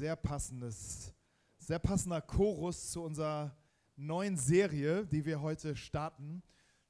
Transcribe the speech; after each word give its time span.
Sehr 0.00 0.16
passendes, 0.16 1.12
sehr 1.58 1.78
passender 1.78 2.22
Chorus 2.22 2.90
zu 2.90 3.02
unserer 3.02 3.54
neuen 3.96 4.34
Serie, 4.34 5.04
die 5.04 5.22
wir 5.26 5.42
heute 5.42 5.76
starten. 5.76 6.42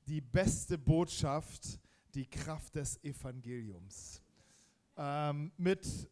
Die 0.07 0.21
beste 0.21 0.79
Botschaft, 0.79 1.81
die 2.15 2.25
Kraft 2.25 2.77
des 2.77 3.03
Evangeliums. 3.03 4.23
Ähm, 4.97 5.51
mit 5.57 6.09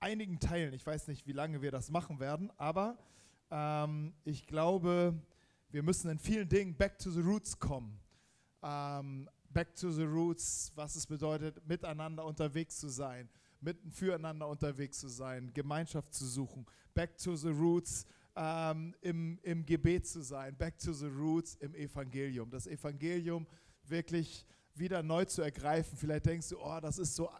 einigen 0.00 0.40
Teilen. 0.40 0.72
Ich 0.72 0.86
weiß 0.86 1.08
nicht, 1.08 1.26
wie 1.26 1.32
lange 1.32 1.60
wir 1.60 1.70
das 1.70 1.90
machen 1.90 2.20
werden, 2.20 2.50
aber 2.56 2.96
ähm, 3.50 4.14
ich 4.24 4.46
glaube, 4.46 5.14
wir 5.68 5.82
müssen 5.82 6.10
in 6.10 6.18
vielen 6.18 6.48
Dingen 6.48 6.74
back 6.74 6.98
to 6.98 7.10
the 7.10 7.20
roots 7.20 7.58
kommen. 7.58 8.00
Ähm, 8.62 9.28
back 9.50 9.74
to 9.74 9.90
the 9.90 10.04
roots, 10.04 10.72
was 10.74 10.96
es 10.96 11.06
bedeutet, 11.06 11.60
miteinander 11.68 12.24
unterwegs 12.24 12.78
zu 12.78 12.88
sein 12.88 13.28
mitten 13.60 13.90
füreinander 13.90 14.48
unterwegs 14.48 14.98
zu 14.98 15.08
sein, 15.08 15.52
Gemeinschaft 15.52 16.14
zu 16.14 16.26
suchen, 16.26 16.66
back 16.94 17.16
to 17.18 17.36
the 17.36 17.48
roots 17.48 18.06
ähm, 18.36 18.94
im, 19.00 19.38
im 19.42 19.64
Gebet 19.64 20.06
zu 20.06 20.22
sein, 20.22 20.56
back 20.56 20.78
to 20.78 20.92
the 20.92 21.06
roots 21.06 21.56
im 21.56 21.74
Evangelium. 21.74 22.50
Das 22.50 22.66
Evangelium 22.66 23.46
wirklich 23.84 24.46
wieder 24.74 25.02
neu 25.02 25.24
zu 25.24 25.42
ergreifen. 25.42 25.96
Vielleicht 25.96 26.26
denkst 26.26 26.50
du, 26.50 26.58
oh, 26.60 26.78
das 26.80 26.98
ist 26.98 27.16
so 27.16 27.30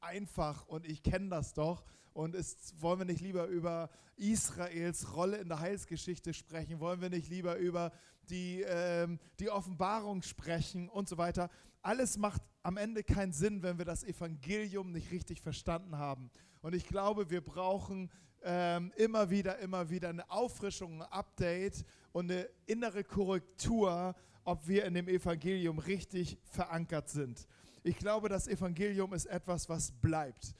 einfach 0.00 0.66
und 0.66 0.86
ich 0.86 1.02
kenne 1.02 1.28
das 1.28 1.54
doch. 1.54 1.84
Und 2.12 2.34
ist, 2.34 2.80
wollen 2.80 3.00
wir 3.00 3.06
nicht 3.06 3.22
lieber 3.22 3.46
über 3.46 3.88
Israels 4.16 5.16
Rolle 5.16 5.38
in 5.38 5.48
der 5.48 5.60
Heilsgeschichte 5.60 6.34
sprechen? 6.34 6.78
Wollen 6.78 7.00
wir 7.00 7.08
nicht 7.08 7.28
lieber 7.28 7.56
über 7.56 7.90
die, 8.28 8.62
ähm, 8.66 9.18
die 9.40 9.48
Offenbarung 9.48 10.22
sprechen 10.22 10.88
und 10.88 11.08
so 11.08 11.16
weiter? 11.16 11.48
Alles 11.82 12.16
macht 12.16 12.42
am 12.62 12.76
Ende 12.76 13.02
keinen 13.02 13.32
Sinn, 13.32 13.62
wenn 13.62 13.78
wir 13.78 13.84
das 13.84 14.04
Evangelium 14.04 14.92
nicht 14.92 15.10
richtig 15.10 15.40
verstanden 15.40 15.98
haben. 15.98 16.30
Und 16.60 16.74
ich 16.74 16.86
glaube, 16.86 17.28
wir 17.30 17.42
brauchen 17.42 18.10
ähm, 18.42 18.92
immer 18.96 19.30
wieder, 19.30 19.58
immer 19.58 19.90
wieder 19.90 20.08
eine 20.08 20.30
Auffrischung, 20.30 21.02
ein 21.02 21.08
Update 21.12 21.84
und 22.12 22.30
eine 22.30 22.48
innere 22.66 23.04
Korrektur, 23.04 24.14
ob 24.44 24.66
wir 24.66 24.84
in 24.84 24.94
dem 24.94 25.08
Evangelium 25.08 25.78
richtig 25.78 26.38
verankert 26.44 27.08
sind. 27.08 27.46
Ich 27.82 27.98
glaube, 27.98 28.28
das 28.28 28.46
Evangelium 28.46 29.12
ist 29.12 29.26
etwas, 29.26 29.68
was 29.68 29.90
bleibt 29.90 30.54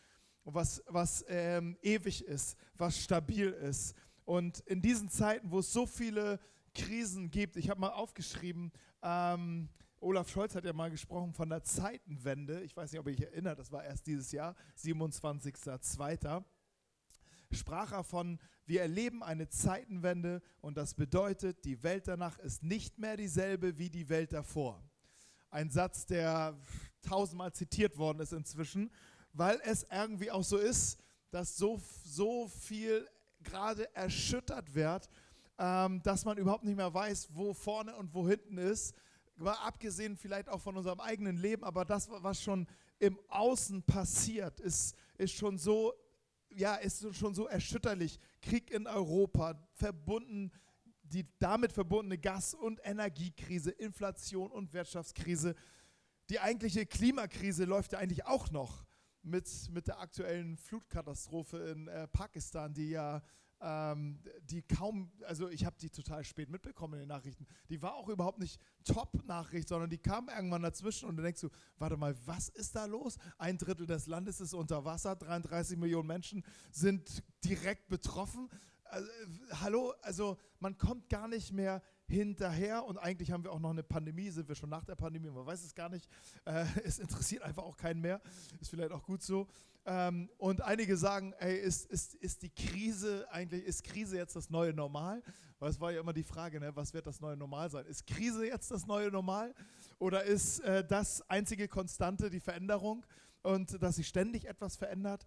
was, 0.45 0.83
was 0.87 1.25
ähm, 1.29 1.77
ewig 1.83 2.25
ist, 2.25 2.57
was 2.77 2.99
stabil 2.99 3.51
ist. 3.51 3.95
Und 4.25 4.61
in 4.61 4.81
diesen 4.81 5.09
Zeiten, 5.09 5.51
wo 5.51 5.61
es 5.61 5.73
so 5.73 5.87
viele 5.87 6.39
Krisen 6.75 7.31
gibt, 7.31 7.57
ich 7.57 7.71
habe 7.71 7.81
mal 7.81 7.91
aufgeschrieben, 7.91 8.73
ähm, 9.03 9.69
Olaf 10.03 10.29
Scholz 10.29 10.57
hat 10.57 10.65
ja 10.65 10.73
mal 10.73 10.91
gesprochen 10.91 11.33
von 11.33 11.49
der 11.49 11.63
Zeitenwende. 11.63 12.63
Ich 12.63 12.77
weiß 12.77 12.91
nicht, 12.91 12.99
ob 12.99 13.07
ich 13.07 13.23
erinnere, 13.23 13.55
das 13.55 13.71
war 13.71 13.85
erst 13.85 14.07
dieses 14.09 14.33
Jahr, 14.33 14.57
27.02. 14.77 16.43
Sprach 17.53 17.93
er 17.93 18.03
von, 18.03 18.41
wir 18.67 18.81
erleben 18.81 19.23
eine 19.23 19.49
Zeitenwende 19.49 20.43
und 20.61 20.77
das 20.77 20.95
bedeutet, 20.95 21.65
die 21.65 21.85
Welt 21.85 22.09
danach 22.09 22.39
ist 22.41 22.65
nicht 22.65 22.99
mehr 22.99 23.17
dieselbe 23.17 23.79
wie 23.79 23.91
die 23.91 24.09
Welt 24.09 24.33
davor. 24.33 24.83
Ein 25.51 25.71
Satz, 25.71 26.05
der 26.05 26.59
tausendmal 27.03 27.53
zitiert 27.53 27.97
worden 27.97 28.19
ist 28.21 28.33
inzwischen, 28.33 28.91
weil 29.33 29.61
es 29.65 29.87
irgendwie 29.89 30.33
auch 30.33 30.43
so 30.43 30.57
ist, 30.57 30.99
dass 31.31 31.57
so, 31.57 31.81
so 32.05 32.49
viel 32.49 33.07
gerade 33.45 33.95
erschüttert 33.95 34.75
wird, 34.75 35.09
ähm, 35.59 36.03
dass 36.03 36.25
man 36.25 36.39
überhaupt 36.39 36.65
nicht 36.65 36.77
mehr 36.77 36.93
weiß, 36.93 37.29
wo 37.35 37.55
vorne 37.55 37.95
und 37.95 38.13
wo 38.15 38.29
hinten 38.29 38.59
ist. 38.59 38.97
Mal 39.43 39.55
abgesehen 39.55 40.17
vielleicht 40.17 40.49
auch 40.49 40.61
von 40.61 40.77
unserem 40.77 41.01
eigenen 41.01 41.37
Leben, 41.37 41.65
aber 41.65 41.85
das, 41.85 42.09
was 42.11 42.43
schon 42.43 42.67
im 42.99 43.19
Außen 43.29 43.83
passiert, 43.83 44.61
ist, 44.61 44.97
ist 45.19 45.35
schon 45.35 45.59
so, 45.59 45.93
ja, 46.51 46.77
ist 46.77 47.15
schon 47.15 47.35
so 47.35 47.47
erschütterlich. 47.47 48.19
Krieg 48.41 48.71
in 48.71 48.87
Europa, 48.87 49.59
verbunden 49.73 50.53
die 51.13 51.27
damit 51.39 51.73
verbundene 51.73 52.19
Gas- 52.19 52.55
und 52.55 52.81
Energiekrise, 52.85 53.71
Inflation 53.71 54.51
und 54.51 54.73
Wirtschaftskrise. 54.73 55.55
Die 56.31 56.41
eigentliche 56.41 56.87
Klimakrise 56.87 57.65
läuft 57.65 57.93
ja 57.93 57.99
eigentlich 57.99 58.25
auch 58.25 58.51
noch 58.51 58.85
mit, 59.23 59.49
mit 59.71 59.89
der 59.89 60.01
aktuellen 60.01 60.57
Flutkatastrophe 60.57 61.59
in 61.59 61.89
äh, 61.89 62.09
Pakistan, 62.09 62.73
die 62.73 62.91
ja 62.91 63.23
ähm, 63.63 64.19
die 64.43 64.63
kaum, 64.63 65.11
also 65.27 65.49
ich 65.49 65.65
habe 65.65 65.77
die 65.81 65.89
total 65.89 66.25
spät 66.25 66.51
mitbekommen 66.51 66.95
in 66.95 67.01
den 67.01 67.09
Nachrichten. 67.09 67.47
Die 67.69 67.81
war 67.81 67.95
auch 67.95 68.09
überhaupt 68.09 68.39
nicht 68.39 68.61
Top-Nachricht, 68.85 69.69
sondern 69.69 69.89
die 69.89 69.99
kam 69.99 70.29
irgendwann 70.29 70.63
dazwischen 70.63 71.09
und 71.09 71.17
dann 71.17 71.25
denkst 71.25 71.41
du, 71.41 71.49
warte 71.79 71.97
mal, 71.97 72.15
was 72.27 72.49
ist 72.49 72.75
da 72.75 72.87
los? 72.87 73.17
Ein 73.39 73.59
Drittel 73.59 73.87
des 73.87 74.07
Landes 74.07 74.41
ist 74.41 74.53
unter 74.53 74.85
Wasser, 74.85 75.17
33 75.17 75.79
Millionen 75.79 76.09
Menschen 76.09 76.45
sind 76.71 77.23
direkt 77.45 77.89
betroffen 77.89 78.49
also, 78.93 79.09
hallo, 79.63 79.95
also 80.03 80.37
man 80.61 80.77
kommt 80.77 81.09
gar 81.09 81.27
nicht 81.27 81.53
mehr 81.53 81.83
hinterher 82.07 82.85
und 82.85 82.99
eigentlich 82.99 83.31
haben 83.33 83.43
wir 83.43 83.51
auch 83.51 83.59
noch 83.59 83.71
eine 83.71 83.83
Pandemie, 83.83 84.29
sind 84.31 84.49
wir 84.49 84.55
schon 84.55 84.69
nach 84.69 84.85
der 84.85 84.97
Pandemie, 84.97 85.31
man 85.31 85.47
weiß 85.47 85.65
es 85.65 85.75
gar 85.75 85.89
nicht. 85.89 86.09
Äh, 86.45 86.67
es 86.85 86.99
interessiert 86.99 87.43
einfach 87.43 87.63
auch 87.63 87.77
keinen 87.77 88.01
mehr, 88.01 88.21
ist 88.61 88.71
vielleicht 88.71 88.93
auch 88.93 89.03
gut 89.03 89.23
so. 89.23 89.49
Ähm, 89.85 90.31
und 90.39 90.61
einige 90.61 90.97
sagen, 90.97 91.33
ey, 91.39 91.59
ist, 91.59 91.87
ist, 91.91 92.15
ist 92.15 92.43
die 92.43 92.51
Krise 92.51 93.27
eigentlich, 93.31 93.65
ist 93.65 93.83
Krise 93.83 94.17
jetzt 94.17 94.37
das 94.37 94.49
neue 94.49 94.73
Normal? 94.73 95.23
Weil 95.59 95.71
es 95.71 95.81
war 95.81 95.91
ja 95.91 96.01
immer 96.01 96.13
die 96.13 96.23
Frage, 96.23 96.61
ne, 96.61 96.75
was 96.77 96.95
wird 96.95 97.07
das 97.07 97.21
neue 97.21 97.37
Normal 97.37 97.71
sein? 97.71 97.87
Ist 97.87 98.07
Krise 98.07 98.47
jetzt 98.47 98.71
das 98.71 98.87
neue 98.87 99.11
Normal? 99.11 99.55
Oder 99.99 100.23
ist 100.23 100.61
äh, 100.61 100.85
das 100.87 101.29
einzige 101.29 101.67
Konstante 101.67 102.31
die 102.31 102.41
Veränderung 102.41 103.05
und 103.43 103.83
dass 103.83 103.97
sich 103.97 104.07
ständig 104.07 104.47
etwas 104.47 104.77
verändert? 104.77 105.27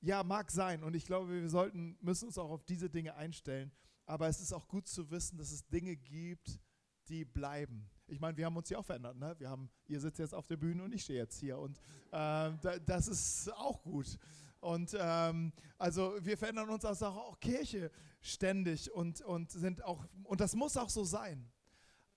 Ja, 0.00 0.24
mag 0.24 0.50
sein. 0.50 0.82
Und 0.82 0.94
ich 0.94 1.04
glaube, 1.04 1.30
wir 1.30 1.48
sollten, 1.48 1.96
müssen 2.00 2.26
uns 2.26 2.38
auch 2.38 2.50
auf 2.50 2.64
diese 2.64 2.90
Dinge 2.90 3.14
einstellen. 3.14 3.70
Aber 4.06 4.26
es 4.28 4.40
ist 4.40 4.52
auch 4.52 4.66
gut 4.66 4.88
zu 4.88 5.10
wissen, 5.10 5.38
dass 5.38 5.52
es 5.52 5.66
Dinge 5.68 5.96
gibt, 5.96 6.60
die 7.08 7.24
bleiben. 7.24 7.88
Ich 8.08 8.20
meine, 8.20 8.36
wir 8.36 8.46
haben 8.46 8.56
uns 8.56 8.68
ja 8.70 8.78
auch 8.78 8.84
verändert. 8.84 9.16
Ne? 9.16 9.34
Wir 9.38 9.50
haben, 9.50 9.70
ihr 9.86 10.00
sitzt 10.00 10.18
jetzt 10.18 10.34
auf 10.34 10.46
der 10.46 10.56
Bühne 10.56 10.82
und 10.82 10.94
ich 10.94 11.04
stehe 11.04 11.18
jetzt 11.18 11.38
hier. 11.38 11.58
Und 11.58 11.78
äh, 12.10 12.80
das 12.84 13.08
ist 13.08 13.52
auch 13.54 13.82
gut. 13.82 14.18
Und 14.60 14.96
ähm, 14.98 15.52
also 15.76 16.14
wir 16.20 16.36
verändern 16.36 16.68
uns 16.70 16.84
als 16.84 17.02
auch 17.02 17.38
Kirche 17.38 17.90
ständig 18.20 18.90
und, 18.92 19.20
und 19.20 19.50
sind 19.50 19.84
auch, 19.84 20.04
und 20.24 20.40
das 20.40 20.54
muss 20.54 20.76
auch 20.76 20.90
so 20.90 21.04
sein. 21.04 21.50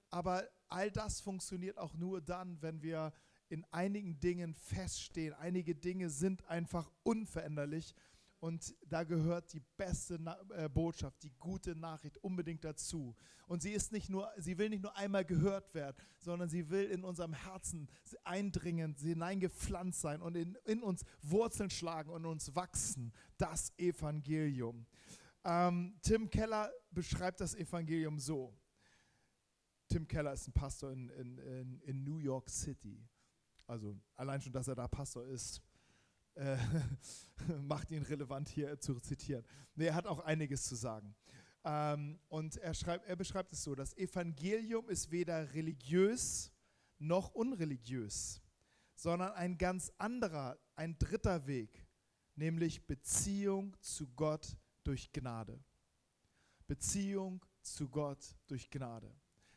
Aber 0.09 0.43
all 0.67 0.89
das 0.91 1.21
funktioniert 1.21 1.77
auch 1.77 1.93
nur 1.93 2.21
dann, 2.21 2.61
wenn 2.61 2.81
wir 2.81 3.13
in 3.49 3.65
einigen 3.71 4.19
Dingen 4.19 4.53
feststehen. 4.53 5.33
Einige 5.33 5.75
Dinge 5.75 6.09
sind 6.09 6.45
einfach 6.45 6.89
unveränderlich. 7.03 7.93
Und 8.41 8.75
da 8.87 9.03
gehört 9.03 9.53
die 9.53 9.61
beste 9.77 10.17
Na 10.19 10.35
äh, 10.55 10.67
Botschaft, 10.67 11.21
die 11.21 11.31
gute 11.37 11.75
Nachricht 11.75 12.17
unbedingt 12.17 12.63
dazu. 12.63 13.15
Und 13.45 13.61
sie 13.61 13.71
ist 13.71 13.91
nicht 13.91 14.09
nur, 14.09 14.31
sie 14.35 14.57
will 14.57 14.69
nicht 14.69 14.81
nur 14.81 14.97
einmal 14.97 15.23
gehört 15.23 15.75
werden, 15.75 15.95
sondern 16.17 16.49
sie 16.49 16.67
will 16.71 16.85
in 16.85 17.03
unserem 17.03 17.33
Herzen 17.33 17.87
eindringen, 18.23 18.95
hineingepflanzt 18.95 20.01
sein 20.01 20.23
und 20.23 20.35
in, 20.35 20.57
in 20.65 20.81
uns 20.81 21.05
Wurzeln 21.21 21.69
schlagen 21.69 22.09
und 22.09 22.25
uns 22.25 22.55
wachsen. 22.55 23.13
Das 23.37 23.77
Evangelium. 23.77 24.87
Ähm, 25.43 25.99
Tim 26.01 26.27
Keller 26.31 26.71
beschreibt 26.89 27.41
das 27.41 27.53
Evangelium 27.53 28.17
so. 28.17 28.57
Tim 29.87 30.07
Keller 30.07 30.33
ist 30.33 30.47
ein 30.47 30.53
Pastor 30.53 30.91
in, 30.91 31.09
in, 31.09 31.37
in, 31.37 31.81
in 31.81 32.03
New 32.03 32.17
York 32.17 32.49
City. 32.49 33.07
Also 33.67 33.95
allein 34.15 34.41
schon, 34.41 34.51
dass 34.51 34.67
er 34.67 34.73
da 34.73 34.87
Pastor 34.87 35.27
ist, 35.27 35.61
äh, 36.35 36.57
macht 37.61 37.91
ihn 37.91 38.03
relevant 38.03 38.49
hier 38.49 38.79
zu 38.79 38.99
zitieren. 38.99 39.45
Nee, 39.75 39.87
er 39.87 39.95
hat 39.95 40.07
auch 40.07 40.19
einiges 40.19 40.63
zu 40.63 40.75
sagen. 40.75 41.15
Ähm, 41.63 42.19
und 42.27 42.57
er, 42.57 42.73
schreibt, 42.73 43.07
er 43.07 43.15
beschreibt 43.15 43.53
es 43.53 43.63
so, 43.63 43.75
das 43.75 43.95
Evangelium 43.97 44.89
ist 44.89 45.11
weder 45.11 45.53
religiös 45.53 46.51
noch 46.97 47.33
unreligiös, 47.33 48.41
sondern 48.95 49.31
ein 49.33 49.57
ganz 49.57 49.91
anderer, 49.97 50.57
ein 50.75 50.97
dritter 50.97 51.45
Weg, 51.47 51.85
nämlich 52.35 52.85
Beziehung 52.85 53.75
zu 53.81 54.07
Gott 54.09 54.57
durch 54.83 55.11
Gnade. 55.11 55.63
Beziehung 56.67 57.43
zu 57.61 57.89
Gott 57.89 58.35
durch 58.47 58.69
Gnade. 58.69 59.13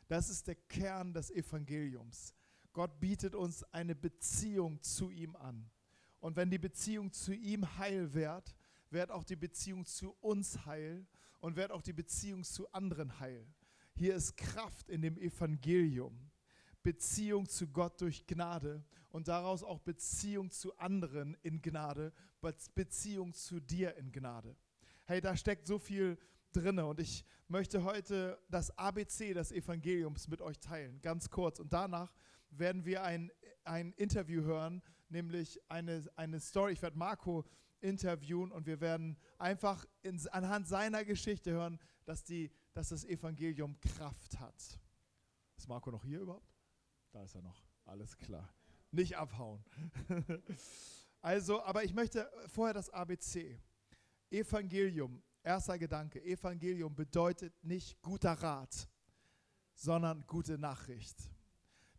Das 0.09 0.29
ist 0.29 0.47
der 0.47 0.57
Kern 0.57 1.15
des 1.15 1.31
Evangeliums. 1.31 2.35
Gott 2.73 2.99
bietet 3.01 3.35
uns 3.35 3.63
eine 3.73 3.95
Beziehung 3.95 4.83
zu 4.83 5.11
ihm 5.11 5.37
an. 5.37 5.71
Und 6.25 6.37
wenn 6.37 6.49
die 6.49 6.57
Beziehung 6.57 7.13
zu 7.13 7.35
ihm 7.35 7.77
heil 7.77 8.15
wird, 8.15 8.57
wird 8.89 9.11
auch 9.11 9.25
die 9.25 9.37
Beziehung 9.37 9.85
zu 9.85 10.17
uns 10.23 10.65
heil 10.65 11.07
und 11.41 11.55
wird 11.55 11.71
auch 11.71 11.83
die 11.83 11.93
Beziehung 11.93 12.45
zu 12.45 12.67
anderen 12.73 13.21
heil. 13.21 13.47
Hier 13.93 14.15
ist 14.15 14.35
Kraft 14.35 14.89
in 14.89 15.03
dem 15.03 15.19
Evangelium. 15.19 16.31
Beziehung 16.83 17.47
zu 17.47 17.67
Gott 17.67 18.01
durch 18.01 18.27
Gnade 18.27 18.83
und 19.11 19.29
daraus 19.29 19.63
auch 19.63 19.81
Beziehung 19.81 20.51
zu 20.51 20.75
anderen 20.79 21.37
in 21.43 21.61
Gnade, 21.61 22.11
Beziehung 22.75 23.35
zu 23.35 23.61
dir 23.61 23.95
in 23.97 24.11
Gnade. 24.11 24.57
Hey, 25.05 25.21
da 25.21 25.37
steckt 25.37 25.67
so 25.67 25.79
viel 25.79 26.17
drin 26.53 26.79
und 26.79 27.01
ich 27.01 27.23
möchte 27.49 27.85
heute 27.85 28.41
das 28.49 28.71
ABC 28.79 29.35
des 29.35 29.53
Evangeliums 29.53 30.27
mit 30.29 30.41
euch 30.41 30.59
teilen, 30.59 31.03
ganz 31.03 31.29
kurz. 31.29 31.61
Und 31.61 31.75
danach 31.75 32.15
werden 32.49 32.87
wir 32.87 33.03
ein, 33.03 33.31
ein 33.65 33.93
Interview 33.93 34.43
hören, 34.43 34.83
nämlich 35.09 35.61
eine, 35.69 36.05
eine 36.17 36.41
Story. 36.41 36.73
Ich 36.73 36.83
werde 36.83 36.99
Marco 36.99 37.45
interviewen 37.81 38.51
und 38.51 38.67
wir 38.67 38.81
werden 38.81 39.17
einfach 39.39 39.85
in, 40.03 40.27
anhand 40.29 40.67
seiner 40.67 41.05
Geschichte 41.05 41.53
hören, 41.53 41.79
dass, 42.05 42.25
die, 42.25 42.51
dass 42.73 42.89
das 42.89 43.05
Evangelium 43.05 43.79
Kraft 43.81 44.39
hat. 44.41 44.81
Ist 45.57 45.69
Marco 45.69 45.91
noch 45.91 46.05
hier 46.05 46.21
überhaupt? 46.21 46.55
Da 47.13 47.23
ist 47.23 47.35
er 47.35 47.43
noch. 47.43 47.63
Alles 47.85 48.17
klar. 48.17 48.53
Nicht 48.91 49.17
abhauen. 49.17 49.65
also, 51.21 51.63
aber 51.63 51.85
ich 51.85 51.95
möchte 51.95 52.31
vorher 52.49 52.75
das 52.75 52.91
ABC. 52.91 53.61
Evangelium, 54.31 55.23
erster 55.43 55.79
Gedanke. 55.79 56.23
Evangelium 56.25 56.95
bedeutet 56.95 57.53
nicht 57.63 58.01
guter 58.03 58.33
Rat, 58.33 58.89
sondern 59.75 60.27
gute 60.27 60.59
Nachricht. 60.59 61.34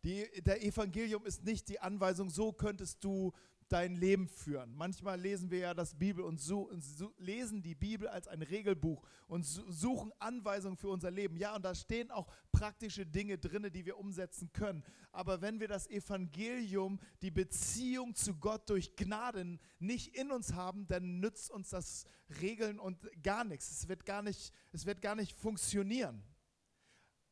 Die, 0.06 0.24
der 0.40 0.62
Evangelium 0.62 1.26
ist 1.26 1.42
nicht 1.42 1.68
die 1.68 1.80
Anweisung, 1.80 2.30
so 2.30 2.52
könntest 2.52 3.02
du 3.02 3.32
dein 3.68 3.96
Leben 3.96 4.28
führen. 4.28 4.72
Manchmal 4.76 5.20
lesen 5.20 5.50
wir 5.50 5.58
ja 5.58 5.74
das 5.74 5.98
Bibel 5.98 6.22
und, 6.22 6.40
so, 6.40 6.68
und 6.68 6.80
so, 6.80 7.12
lesen 7.18 7.60
die 7.60 7.74
Bibel 7.74 8.06
als 8.06 8.28
ein 8.28 8.42
Regelbuch 8.42 9.02
und 9.26 9.42
suchen 9.42 10.12
Anweisungen 10.20 10.76
für 10.76 10.90
unser 10.90 11.10
Leben. 11.10 11.36
Ja, 11.36 11.56
und 11.56 11.64
da 11.64 11.74
stehen 11.74 12.12
auch 12.12 12.28
praktische 12.52 13.04
Dinge 13.04 13.36
drin, 13.36 13.68
die 13.74 13.84
wir 13.84 13.98
umsetzen 13.98 14.52
können. 14.52 14.84
Aber 15.10 15.40
wenn 15.40 15.58
wir 15.58 15.66
das 15.66 15.90
Evangelium, 15.90 17.00
die 17.20 17.32
Beziehung 17.32 18.14
zu 18.14 18.36
Gott 18.36 18.70
durch 18.70 18.94
Gnaden 18.94 19.58
nicht 19.80 20.16
in 20.16 20.30
uns 20.30 20.54
haben, 20.54 20.86
dann 20.86 21.18
nützt 21.18 21.50
uns 21.50 21.70
das 21.70 22.04
Regeln 22.40 22.78
und 22.78 23.10
gar 23.24 23.42
nichts. 23.42 23.72
Es 23.72 23.88
wird 23.88 24.06
gar 24.06 24.22
nicht, 24.22 24.52
es 24.70 24.86
wird 24.86 25.02
gar 25.02 25.16
nicht 25.16 25.32
funktionieren. 25.32 26.22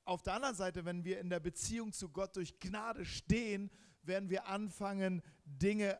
Auf 0.05 0.23
der 0.23 0.35
anderen 0.35 0.55
Seite, 0.55 0.85
wenn 0.85 1.05
wir 1.05 1.19
in 1.21 1.31
der 1.31 1.41
Beziehung 1.41 1.93
zu 1.93 2.11
Gott 2.11 2.37
durch 2.37 2.59
Gnade 2.61 3.05
stehen, 3.05 3.71
werden 4.03 4.29
wir 4.29 4.47
anfangen, 4.47 5.23
Dinge 5.45 5.99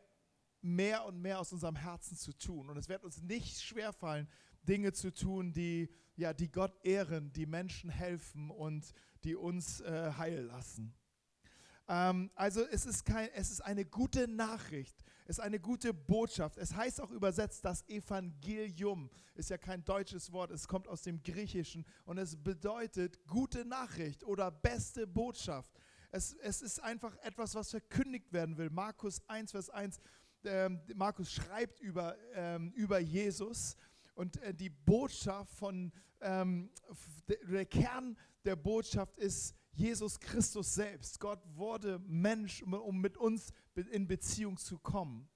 mehr 0.61 1.05
und 1.05 1.21
mehr 1.21 1.39
aus 1.39 1.51
unserem 1.53 1.75
Herzen 1.75 2.15
zu 2.15 2.33
tun. 2.33 2.69
Und 2.69 2.77
es 2.77 2.89
wird 2.89 3.03
uns 3.03 3.21
nicht 3.21 3.61
schwerfallen, 3.61 4.27
Dinge 4.63 4.93
zu 4.93 5.13
tun, 5.13 5.53
die, 5.53 5.89
ja, 6.15 6.33
die 6.33 6.51
Gott 6.51 6.75
ehren, 6.83 7.31
die 7.33 7.45
Menschen 7.45 7.89
helfen 7.89 8.49
und 8.49 8.93
die 9.23 9.35
uns 9.35 9.81
äh, 9.81 10.11
heil 10.17 10.41
lassen. 10.41 10.93
Ähm, 11.87 12.31
also 12.35 12.65
es 12.65 12.85
ist, 12.85 13.05
kein, 13.05 13.29
es 13.33 13.51
ist 13.51 13.61
eine 13.61 13.85
gute 13.85 14.27
Nachricht, 14.27 15.03
es 15.25 15.37
ist 15.37 15.43
eine 15.43 15.59
gute 15.59 15.93
Botschaft. 15.93 16.57
Es 16.57 16.75
heißt 16.75 17.01
auch 17.01 17.11
übersetzt, 17.11 17.63
das 17.63 17.87
Evangelium 17.87 19.09
ist 19.35 19.49
ja 19.49 19.57
kein 19.57 19.83
deutsches 19.83 20.31
Wort, 20.31 20.51
es 20.51 20.67
kommt 20.67 20.87
aus 20.87 21.03
dem 21.03 21.21
Griechischen 21.21 21.85
und 22.05 22.17
es 22.17 22.35
bedeutet 22.35 23.25
gute 23.27 23.65
Nachricht 23.65 24.23
oder 24.23 24.51
beste 24.51 25.05
Botschaft. 25.05 25.71
Es, 26.11 26.33
es 26.41 26.61
ist 26.61 26.81
einfach 26.81 27.15
etwas, 27.17 27.55
was 27.55 27.71
verkündigt 27.71 28.31
werden 28.31 28.57
will. 28.57 28.69
Markus 28.69 29.21
1, 29.27 29.51
Vers 29.51 29.69
1 29.69 29.99
ähm, 30.45 30.79
Markus 30.95 31.31
schreibt 31.31 31.79
über, 31.79 32.15
ähm, 32.33 32.71
über 32.73 32.99
Jesus 32.99 33.75
und 34.13 34.41
äh, 34.41 34.53
die 34.53 34.69
Botschaft 34.69 35.53
von, 35.55 35.91
ähm, 36.21 36.69
der 37.27 37.65
Kern 37.65 38.17
der 38.43 38.55
Botschaft 38.55 39.17
ist 39.17 39.55
Jesus 39.75 40.19
Christus 40.19 40.73
selbst. 40.73 41.19
Gott 41.19 41.39
wurde 41.55 41.99
Mensch, 42.07 42.63
um 42.63 42.99
mit 42.99 43.17
uns 43.17 43.51
in 43.75 44.07
Beziehung 44.07 44.57
zu 44.57 44.77
kommen. 44.77 45.27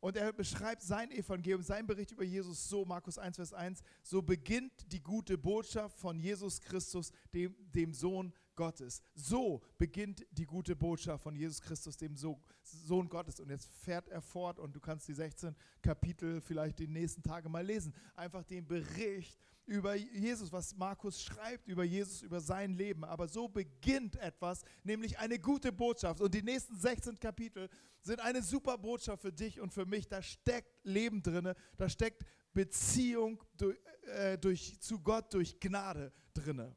Und 0.00 0.16
er 0.16 0.32
beschreibt 0.32 0.82
sein 0.82 1.10
Evangelium, 1.10 1.62
sein 1.62 1.86
Bericht 1.86 2.12
über 2.12 2.22
Jesus 2.22 2.68
so, 2.68 2.84
Markus 2.84 3.18
1, 3.18 3.36
Vers 3.36 3.52
1, 3.52 3.82
so 4.02 4.22
beginnt 4.22 4.72
die 4.92 5.02
gute 5.02 5.36
Botschaft 5.36 5.98
von 5.98 6.20
Jesus 6.20 6.60
Christus, 6.60 7.10
dem, 7.34 7.54
dem 7.72 7.92
Sohn 7.92 8.32
Gottes. 8.58 9.00
So 9.14 9.62
beginnt 9.78 10.26
die 10.32 10.44
gute 10.44 10.74
Botschaft 10.74 11.22
von 11.22 11.36
Jesus 11.36 11.62
Christus, 11.62 11.96
dem 11.96 12.16
Sohn 12.16 13.08
Gottes. 13.08 13.38
Und 13.38 13.50
jetzt 13.50 13.68
fährt 13.68 14.08
er 14.08 14.20
fort 14.20 14.58
und 14.58 14.74
du 14.74 14.80
kannst 14.80 15.06
die 15.06 15.14
16 15.14 15.54
Kapitel 15.80 16.40
vielleicht 16.40 16.80
die 16.80 16.88
nächsten 16.88 17.22
Tage 17.22 17.48
mal 17.48 17.64
lesen. 17.64 17.94
Einfach 18.16 18.42
den 18.42 18.66
Bericht 18.66 19.38
über 19.64 19.94
Jesus, 19.94 20.50
was 20.50 20.74
Markus 20.74 21.22
schreibt 21.22 21.68
über 21.68 21.84
Jesus, 21.84 22.22
über 22.22 22.40
sein 22.40 22.72
Leben. 22.72 23.04
Aber 23.04 23.28
so 23.28 23.46
beginnt 23.46 24.16
etwas, 24.16 24.62
nämlich 24.82 25.16
eine 25.20 25.38
gute 25.38 25.70
Botschaft. 25.70 26.20
Und 26.20 26.34
die 26.34 26.42
nächsten 26.42 26.76
16 26.76 27.16
Kapitel 27.20 27.68
sind 28.02 28.18
eine 28.18 28.42
super 28.42 28.76
Botschaft 28.76 29.22
für 29.22 29.32
dich 29.32 29.60
und 29.60 29.72
für 29.72 29.86
mich. 29.86 30.08
Da 30.08 30.20
steckt 30.20 30.84
Leben 30.84 31.22
drin, 31.22 31.54
da 31.76 31.88
steckt 31.88 32.24
Beziehung 32.52 33.40
durch, 33.56 33.78
äh, 34.16 34.36
durch, 34.36 34.80
zu 34.80 34.98
Gott 34.98 35.32
durch 35.32 35.60
Gnade 35.60 36.12
drin. 36.34 36.74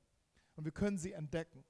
Und 0.56 0.66
wir 0.66 0.72
können 0.72 1.00
sie 1.00 1.14
entdecken. 1.14 1.64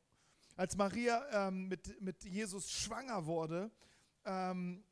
Als 0.62 0.78
Maria 0.78 1.26
ähm, 1.48 1.70
mit, 1.70 2.00
mit 2.04 2.24
Jesus 2.24 2.70
schwanger 2.70 3.26
wurde, 3.26 3.72
ähm, 4.26 4.84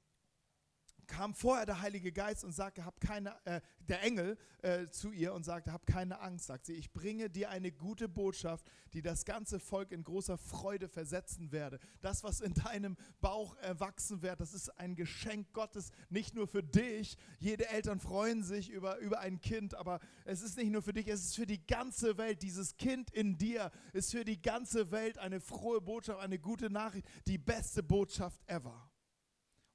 kam 1.09 1.33
vorher 1.33 1.65
der 1.65 1.81
Heilige 1.81 2.11
Geist 2.11 2.45
und 2.45 2.53
sagte, 2.53 2.85
hab 2.85 3.01
keine, 3.01 3.35
äh, 3.45 3.59
der 3.89 4.01
Engel 4.03 4.37
äh, 4.61 4.87
zu 4.87 5.11
ihr 5.11 5.33
und 5.33 5.43
sagte, 5.43 5.73
hab 5.73 5.85
keine 5.85 6.21
Angst, 6.21 6.45
sagt 6.45 6.67
sie, 6.67 6.73
ich 6.73 6.93
bringe 6.93 7.29
dir 7.29 7.49
eine 7.49 7.71
gute 7.71 8.07
Botschaft, 8.07 8.65
die 8.93 9.01
das 9.01 9.25
ganze 9.25 9.59
Volk 9.59 9.91
in 9.91 10.03
großer 10.03 10.37
Freude 10.37 10.87
versetzen 10.87 11.51
werde. 11.51 11.79
Das, 12.01 12.23
was 12.23 12.39
in 12.39 12.53
deinem 12.53 12.95
Bauch 13.19 13.57
erwachsen 13.57 14.21
wird, 14.21 14.39
das 14.39 14.53
ist 14.53 14.69
ein 14.79 14.95
Geschenk 14.95 15.51
Gottes, 15.51 15.91
nicht 16.09 16.35
nur 16.35 16.47
für 16.47 16.63
dich. 16.63 17.17
Jede 17.39 17.67
Eltern 17.67 17.99
freuen 17.99 18.43
sich 18.43 18.69
über, 18.69 18.99
über 18.99 19.19
ein 19.19 19.41
Kind, 19.41 19.73
aber 19.73 19.99
es 20.25 20.41
ist 20.41 20.57
nicht 20.57 20.71
nur 20.71 20.83
für 20.83 20.93
dich, 20.93 21.07
es 21.07 21.25
ist 21.25 21.35
für 21.35 21.47
die 21.47 21.65
ganze 21.65 22.17
Welt. 22.17 22.43
Dieses 22.43 22.77
Kind 22.77 23.09
in 23.11 23.37
dir 23.37 23.71
ist 23.93 24.11
für 24.11 24.23
die 24.23 24.41
ganze 24.41 24.91
Welt 24.91 25.17
eine 25.17 25.39
frohe 25.39 25.81
Botschaft, 25.81 26.19
eine 26.21 26.39
gute 26.39 26.69
Nachricht, 26.69 27.07
die 27.25 27.39
beste 27.39 27.81
Botschaft 27.81 28.41
ever 28.47 28.88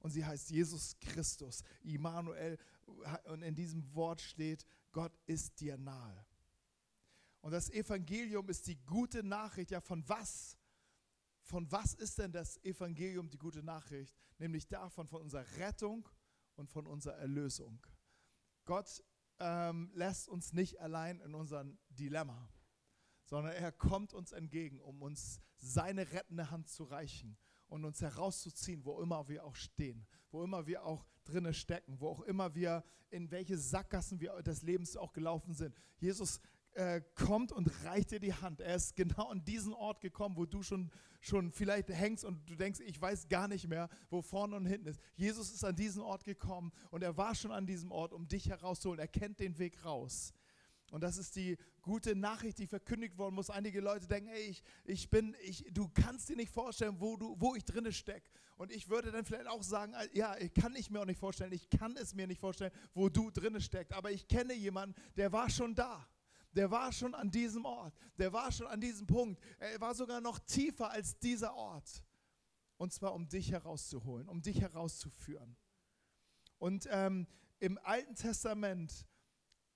und 0.05 0.11
sie 0.11 0.23
heißt 0.23 0.51
Jesus 0.51 0.99
Christus, 0.99 1.63
Immanuel. 1.81 2.59
Und 3.23 3.41
in 3.41 3.55
diesem 3.55 3.91
Wort 3.95 4.21
steht, 4.21 4.63
Gott 4.91 5.11
ist 5.25 5.59
dir 5.59 5.79
nahe. 5.79 6.27
Und 7.41 7.53
das 7.53 7.71
Evangelium 7.71 8.47
ist 8.47 8.67
die 8.67 8.77
gute 8.85 9.23
Nachricht. 9.23 9.71
Ja, 9.71 9.81
von 9.81 10.07
was? 10.07 10.59
Von 11.41 11.71
was 11.71 11.95
ist 11.95 12.19
denn 12.19 12.31
das 12.31 12.63
Evangelium 12.63 13.31
die 13.31 13.39
gute 13.39 13.63
Nachricht? 13.63 14.15
Nämlich 14.37 14.67
davon, 14.67 15.07
von 15.07 15.23
unserer 15.23 15.47
Rettung 15.57 16.07
und 16.53 16.69
von 16.69 16.85
unserer 16.85 17.15
Erlösung. 17.15 17.83
Gott 18.65 19.03
ähm, 19.39 19.89
lässt 19.95 20.27
uns 20.27 20.53
nicht 20.53 20.79
allein 20.81 21.19
in 21.21 21.33
unserem 21.33 21.79
Dilemma, 21.89 22.47
sondern 23.23 23.53
er 23.53 23.71
kommt 23.71 24.13
uns 24.13 24.33
entgegen, 24.33 24.79
um 24.81 25.01
uns 25.01 25.39
seine 25.57 26.11
rettende 26.11 26.51
Hand 26.51 26.69
zu 26.69 26.83
reichen 26.83 27.39
und 27.75 27.85
uns 27.85 28.01
herauszuziehen, 28.01 28.83
wo 28.85 29.01
immer 29.01 29.27
wir 29.27 29.43
auch 29.45 29.55
stehen, 29.55 30.07
wo 30.31 30.43
immer 30.43 30.65
wir 30.65 30.85
auch 30.85 31.05
drinne 31.25 31.53
stecken, 31.53 31.99
wo 31.99 32.09
auch 32.09 32.21
immer 32.21 32.55
wir 32.55 32.83
in 33.09 33.29
welche 33.31 33.57
Sackgassen 33.57 34.19
wir 34.19 34.41
des 34.41 34.63
Lebens 34.63 34.97
auch 34.97 35.13
gelaufen 35.13 35.53
sind. 35.53 35.75
Jesus 35.99 36.39
äh, 36.73 37.01
kommt 37.15 37.51
und 37.51 37.69
reicht 37.85 38.11
dir 38.11 38.19
die 38.19 38.33
Hand. 38.33 38.61
Er 38.61 38.75
ist 38.75 38.95
genau 38.95 39.29
an 39.29 39.43
diesen 39.43 39.73
Ort 39.73 40.01
gekommen, 40.01 40.35
wo 40.35 40.45
du 40.45 40.63
schon, 40.63 40.91
schon 41.21 41.51
vielleicht 41.51 41.89
hängst 41.89 42.25
und 42.25 42.49
du 42.49 42.55
denkst, 42.55 42.79
ich 42.81 42.99
weiß 42.99 43.27
gar 43.27 43.47
nicht 43.47 43.67
mehr, 43.67 43.89
wo 44.09 44.21
vorne 44.21 44.55
und 44.55 44.65
hinten 44.65 44.87
ist. 44.87 45.01
Jesus 45.15 45.53
ist 45.53 45.63
an 45.63 45.75
diesen 45.75 46.01
Ort 46.01 46.23
gekommen 46.23 46.71
und 46.91 47.03
er 47.03 47.17
war 47.17 47.35
schon 47.35 47.51
an 47.51 47.65
diesem 47.65 47.91
Ort, 47.91 48.13
um 48.13 48.27
dich 48.27 48.49
herauszuholen. 48.49 48.99
Er 48.99 49.07
kennt 49.07 49.39
den 49.39 49.57
Weg 49.57 49.83
raus. 49.83 50.33
Und 50.95 51.01
das 51.01 51.17
ist 51.17 51.35
die 51.35 51.57
gute 51.81 52.15
Nachricht, 52.15 52.57
die 52.57 52.67
verkündigt 52.67 53.17
worden 53.17 53.35
muss. 53.35 53.49
Einige 53.49 53.81
Leute 53.81 54.07
denken, 54.07 54.29
ey, 54.29 54.43
ich, 54.43 54.63
ich 54.85 55.09
bin, 55.09 55.35
ich, 55.43 55.65
du 55.73 55.89
kannst 55.89 56.29
dir 56.29 56.37
nicht 56.37 56.53
vorstellen, 56.53 57.01
wo, 57.01 57.17
du, 57.17 57.35
wo 57.37 57.53
ich 57.53 57.65
drinne 57.65 57.91
stecke. 57.91 58.29
Und 58.55 58.71
ich 58.71 58.87
würde 58.87 59.11
dann 59.11 59.25
vielleicht 59.25 59.47
auch 59.47 59.61
sagen, 59.61 59.93
äh, 59.93 60.07
ja, 60.13 60.37
ich 60.37 60.53
kann 60.53 60.73
ich 60.73 60.89
mir 60.89 61.01
auch 61.01 61.05
nicht 61.05 61.19
vorstellen, 61.19 61.51
ich 61.51 61.69
kann 61.69 61.97
es 61.97 62.15
mir 62.15 62.27
nicht 62.27 62.39
vorstellen, 62.39 62.71
wo 62.93 63.09
du 63.09 63.29
drinne 63.29 63.59
steckst. 63.59 63.91
Aber 63.91 64.09
ich 64.09 64.25
kenne 64.29 64.53
jemanden, 64.53 64.95
der 65.17 65.33
war 65.33 65.49
schon 65.49 65.75
da. 65.75 66.07
Der 66.53 66.71
war 66.71 66.93
schon 66.93 67.13
an 67.13 67.29
diesem 67.29 67.65
Ort. 67.65 67.93
Der 68.17 68.31
war 68.31 68.49
schon 68.53 68.67
an 68.67 68.79
diesem 68.79 69.05
Punkt. 69.05 69.43
Er 69.59 69.81
war 69.81 69.93
sogar 69.95 70.21
noch 70.21 70.39
tiefer 70.39 70.91
als 70.91 71.19
dieser 71.19 71.55
Ort. 71.55 72.05
Und 72.77 72.93
zwar, 72.93 73.13
um 73.15 73.27
dich 73.27 73.51
herauszuholen, 73.51 74.29
um 74.29 74.41
dich 74.41 74.61
herauszuführen. 74.61 75.57
Und 76.57 76.87
ähm, 76.89 77.27
im 77.59 77.77
Alten 77.83 78.15
Testament 78.15 79.05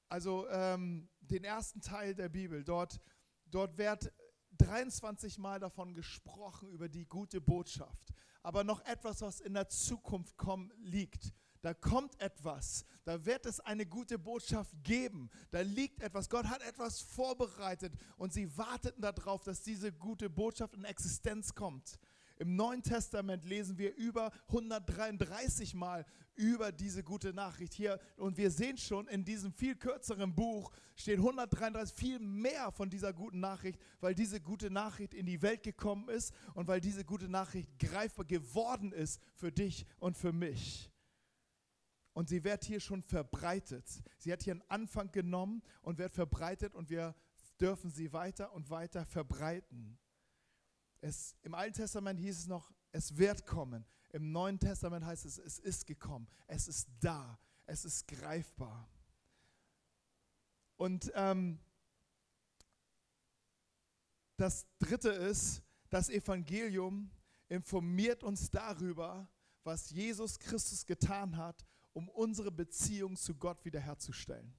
also 0.09 0.47
ähm, 0.49 1.07
den 1.21 1.43
ersten 1.43 1.81
Teil 1.81 2.15
der 2.15 2.29
Bibel. 2.29 2.63
Dort, 2.63 2.99
dort 3.45 3.77
wird 3.77 4.11
23 4.57 5.37
Mal 5.37 5.59
davon 5.59 5.93
gesprochen, 5.93 6.69
über 6.71 6.89
die 6.89 7.05
gute 7.05 7.39
Botschaft. 7.39 8.13
Aber 8.41 8.63
noch 8.63 8.83
etwas, 8.85 9.21
was 9.21 9.39
in 9.39 9.53
der 9.53 9.69
Zukunft 9.69 10.37
kommen, 10.37 10.71
liegt. 10.77 11.33
Da 11.61 11.73
kommt 11.73 12.19
etwas, 12.21 12.85
da 13.03 13.25
wird 13.25 13.45
es 13.45 13.59
eine 13.59 13.85
gute 13.85 14.17
Botschaft 14.17 14.73
geben, 14.81 15.29
da 15.51 15.59
liegt 15.59 16.01
etwas, 16.01 16.29
Gott 16.29 16.45
hat 16.45 16.61
etwas 16.61 17.01
vorbereitet 17.01 17.93
und 18.15 18.31
sie 18.31 18.57
warteten 18.57 19.01
darauf, 19.01 19.43
dass 19.43 19.61
diese 19.61 19.91
gute 19.91 20.29
Botschaft 20.29 20.73
in 20.73 20.85
Existenz 20.85 21.53
kommt. 21.53 21.99
Im 22.39 22.55
Neuen 22.55 22.81
Testament 22.81 23.43
lesen 23.43 23.77
wir 23.77 23.93
über 23.97 24.31
133 24.47 25.73
Mal 25.73 26.05
über 26.35 26.71
diese 26.71 27.03
gute 27.03 27.33
Nachricht 27.33 27.73
hier. 27.73 27.99
Und 28.15 28.37
wir 28.37 28.49
sehen 28.49 28.77
schon, 28.77 29.07
in 29.09 29.25
diesem 29.25 29.51
viel 29.51 29.75
kürzeren 29.75 30.33
Buch 30.33 30.71
steht 30.95 31.17
133 31.17 31.93
viel 31.93 32.19
mehr 32.19 32.71
von 32.71 32.89
dieser 32.89 33.11
guten 33.11 33.41
Nachricht, 33.41 33.77
weil 33.99 34.15
diese 34.15 34.39
gute 34.39 34.71
Nachricht 34.71 35.13
in 35.13 35.25
die 35.25 35.41
Welt 35.41 35.63
gekommen 35.63 36.07
ist 36.07 36.33
und 36.53 36.69
weil 36.69 36.79
diese 36.79 37.03
gute 37.03 37.27
Nachricht 37.27 37.77
greifbar 37.77 38.23
geworden 38.23 38.93
ist 38.93 39.21
für 39.35 39.51
dich 39.51 39.85
und 39.99 40.15
für 40.17 40.31
mich. 40.31 40.89
und 42.13 42.27
sie 42.27 42.43
wird 42.43 42.65
hier 42.65 42.79
schon 42.79 43.01
verbreitet. 43.01 43.85
Sie 44.17 44.31
hat 44.33 44.43
hier 44.43 44.53
einen 44.53 44.63
Anfang 44.67 45.11
genommen 45.11 45.61
und 45.81 45.97
wird 45.97 46.13
verbreitet 46.13 46.75
und 46.75 46.89
wir 46.89 47.15
dürfen 47.61 47.91
sie 47.91 48.11
weiter 48.11 48.53
und 48.53 48.69
weiter 48.69 49.05
verbreiten. 49.05 49.97
Es, 51.01 51.35
Im 51.41 51.53
Alten 51.53 51.75
Testament 51.75 52.19
hieß 52.19 52.39
es 52.39 52.47
noch, 52.47 52.71
es 52.91 53.17
wird 53.17 53.45
kommen. 53.45 53.85
Im 54.09 54.31
Neuen 54.31 54.59
Testament 54.59 55.05
heißt 55.05 55.25
es, 55.25 55.37
es 55.37 55.59
ist 55.59 55.85
gekommen. 55.85 56.27
Es 56.47 56.67
ist 56.67 56.89
da. 56.99 57.39
Es 57.65 57.85
ist 57.85 58.07
greifbar. 58.07 58.89
Und 60.75 61.11
ähm, 61.13 61.59
das 64.37 64.65
Dritte 64.79 65.09
ist, 65.09 65.61
das 65.89 66.09
Evangelium 66.09 67.11
informiert 67.49 68.23
uns 68.23 68.49
darüber, 68.49 69.29
was 69.63 69.89
Jesus 69.89 70.39
Christus 70.39 70.85
getan 70.85 71.37
hat, 71.37 71.65
um 71.93 72.07
unsere 72.09 72.51
Beziehung 72.51 73.15
zu 73.15 73.35
Gott 73.35 73.63
wiederherzustellen. 73.65 74.55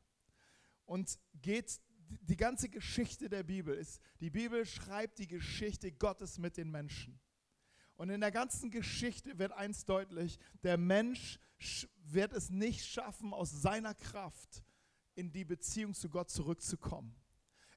Und 0.84 1.18
geht 1.32 1.80
die 2.22 2.36
ganze 2.36 2.68
Geschichte 2.68 3.28
der 3.28 3.42
Bibel 3.42 3.74
ist, 3.74 4.00
die 4.20 4.30
Bibel 4.30 4.66
schreibt 4.66 5.18
die 5.18 5.28
Geschichte 5.28 5.92
Gottes 5.92 6.38
mit 6.38 6.56
den 6.56 6.70
Menschen. 6.70 7.20
Und 7.96 8.10
in 8.10 8.20
der 8.20 8.32
ganzen 8.32 8.70
Geschichte 8.70 9.38
wird 9.38 9.52
eins 9.52 9.84
deutlich, 9.84 10.38
der 10.62 10.78
Mensch 10.78 11.38
wird 12.04 12.32
es 12.32 12.50
nicht 12.50 12.86
schaffen, 12.86 13.32
aus 13.32 13.50
seiner 13.50 13.94
Kraft 13.94 14.64
in 15.14 15.32
die 15.32 15.44
Beziehung 15.44 15.94
zu 15.94 16.08
Gott 16.08 16.30
zurückzukommen. 16.30 17.14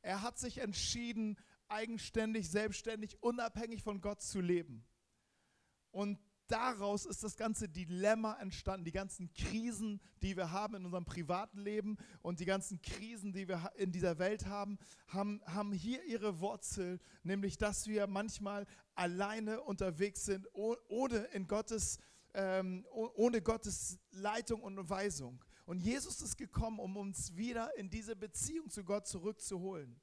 Er 0.02 0.22
hat 0.22 0.40
sich 0.40 0.60
entschieden, 0.60 1.38
eigenständig, 1.68 2.50
selbstständig, 2.50 3.22
unabhängig 3.22 3.84
von 3.84 4.02
Gott 4.02 4.22
zu 4.22 4.40
leben. 4.40 4.86
Und 5.92 6.20
daraus 6.48 7.06
ist 7.06 7.24
das 7.24 7.38
ganze 7.38 7.70
Dilemma 7.70 8.38
entstanden, 8.40 8.86
die 8.86 8.92
ganzen 8.92 9.34
Krisen, 9.34 10.00
die 10.22 10.36
wir 10.36 10.52
haben 10.52 10.76
in 10.76 10.86
unserem 10.86 11.06
privaten 11.06 11.60
Leben 11.60 11.98
und 12.22 12.40
die 12.40 12.46
ganzen 12.46 12.82
Krisen, 12.82 13.34
die 13.34 13.48
wir 13.48 13.72
in 13.76 13.92
dieser 13.92 14.20
Welt 14.20 14.46
haben, 14.46 14.78
haben, 15.08 15.42
haben 15.46 15.72
hier 15.72 16.04
ihre 16.06 16.40
Wurzel, 16.40 17.00
nämlich 17.24 17.58
dass 17.58 17.88
wir 17.88 18.08
manchmal 18.08 18.66
alleine 18.96 19.62
unterwegs 19.62 20.26
sind, 20.26 20.48
ohne, 20.54 21.18
in 21.34 21.48
Gottes, 21.48 22.00
ähm, 22.34 22.86
ohne 22.92 23.42
Gottes 23.42 24.00
Leitung 24.12 24.62
und 24.62 24.90
Weisung. 24.90 25.44
Und 25.66 25.80
Jesus 25.80 26.22
ist 26.22 26.38
gekommen, 26.38 26.80
um 26.80 26.98
uns 26.98 27.36
wieder 27.36 27.76
in 27.78 27.90
diese 27.90 28.16
Beziehung 28.16 28.70
zu 28.70 28.84
Gott 28.84 29.08
zurückzuholen. 29.08 30.00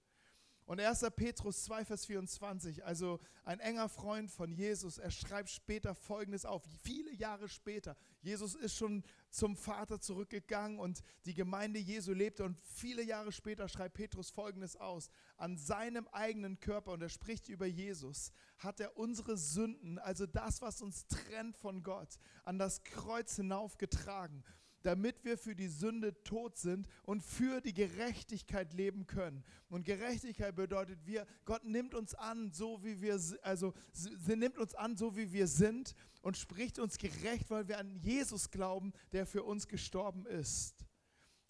Und 0.71 0.79
1. 0.79 1.05
Petrus 1.17 1.65
2, 1.65 1.85
Vers 1.85 2.07
24, 2.07 2.85
also 2.85 3.19
ein 3.43 3.59
enger 3.59 3.89
Freund 3.89 4.31
von 4.31 4.53
Jesus, 4.53 4.99
er 4.99 5.11
schreibt 5.11 5.51
später 5.51 5.97
Folgendes 5.97 6.45
auf, 6.45 6.63
viele 6.85 7.13
Jahre 7.13 7.49
später. 7.49 7.97
Jesus 8.23 8.55
ist 8.55 8.77
schon 8.77 9.03
zum 9.31 9.57
Vater 9.57 10.01
zurückgegangen 10.01 10.79
und 10.79 11.03
die 11.25 11.35
Gemeinde 11.35 11.81
Jesu 11.81 12.13
lebte 12.13 12.45
und 12.45 12.57
viele 12.63 13.03
Jahre 13.03 13.33
später 13.33 13.69
schreibt 13.69 13.97
Petrus 13.97 14.31
Folgendes 14.31 14.77
aus. 14.77 15.11
An 15.37 15.57
seinem 15.57 16.07
eigenen 16.13 16.61
Körper, 16.61 16.93
und 16.93 17.03
er 17.03 17.09
spricht 17.09 17.49
über 17.49 17.67
Jesus, 17.67 18.31
hat 18.59 18.79
er 18.79 18.97
unsere 18.97 19.37
Sünden, 19.37 19.99
also 19.99 20.25
das, 20.25 20.63
was 20.63 20.83
uns 20.83 21.09
trennt 21.09 21.57
von 21.57 21.83
Gott, 21.83 22.17
an 22.45 22.61
das 22.61 22.85
Kreuz 22.85 23.35
hinaufgetragen 23.35 24.45
damit 24.83 25.25
wir 25.25 25.37
für 25.37 25.55
die 25.55 25.69
Sünde 25.69 26.23
tot 26.23 26.57
sind 26.57 26.89
und 27.05 27.23
für 27.23 27.61
die 27.61 27.75
Gerechtigkeit 27.75 28.73
leben 28.73 29.07
können. 29.07 29.45
Und 29.69 29.85
Gerechtigkeit 29.85 30.57
bedeutet, 30.57 30.99
wir, 31.05 31.27
Gott 31.45 31.65
nimmt 31.65 31.95
uns 31.95 32.15
an, 32.15 32.53
so 32.53 32.83
wie 32.83 33.01
wir, 33.01 33.21
also 33.43 33.75
sie 33.93 34.37
nimmt 34.37 34.59
uns 34.59 34.75
an, 34.75 34.97
so 34.97 35.17
wie 35.17 35.33
wir 35.33 35.47
sind 35.47 35.95
und 36.23 36.37
spricht 36.37 36.79
uns 36.79 36.99
gerecht, 36.99 37.51
weil 37.51 37.69
wir 37.69 37.79
an 37.79 38.01
Jesus 38.01 38.51
glauben, 38.51 38.93
der 39.13 39.27
für 39.27 39.43
uns 39.43 39.69
gestorben 39.69 40.27
ist. 40.27 40.87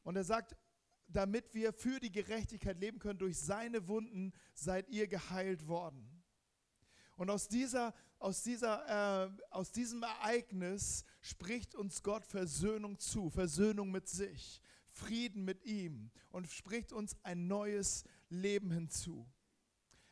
Und 0.02 0.16
er 0.16 0.25
sagt, 0.25 0.56
damit 1.08 1.54
wir 1.54 1.72
für 1.72 1.99
die 2.00 2.12
Gerechtigkeit 2.12 2.78
leben 2.78 2.99
können, 2.99 3.18
durch 3.18 3.38
seine 3.38 3.88
Wunden 3.88 4.32
seid 4.54 4.88
ihr 4.88 5.08
geheilt 5.08 5.66
worden. 5.66 6.19
Und 7.20 7.28
aus, 7.28 7.48
dieser, 7.48 7.92
aus, 8.18 8.42
dieser, 8.42 9.26
äh, 9.26 9.30
aus 9.50 9.72
diesem 9.72 10.02
Ereignis 10.02 11.04
spricht 11.20 11.74
uns 11.74 12.02
Gott 12.02 12.24
Versöhnung 12.24 12.98
zu, 12.98 13.28
Versöhnung 13.28 13.90
mit 13.90 14.08
sich, 14.08 14.62
Frieden 14.86 15.44
mit 15.44 15.62
ihm 15.66 16.10
und 16.30 16.50
spricht 16.50 16.94
uns 16.94 17.18
ein 17.22 17.46
neues 17.46 18.04
Leben 18.30 18.70
hinzu. 18.70 19.28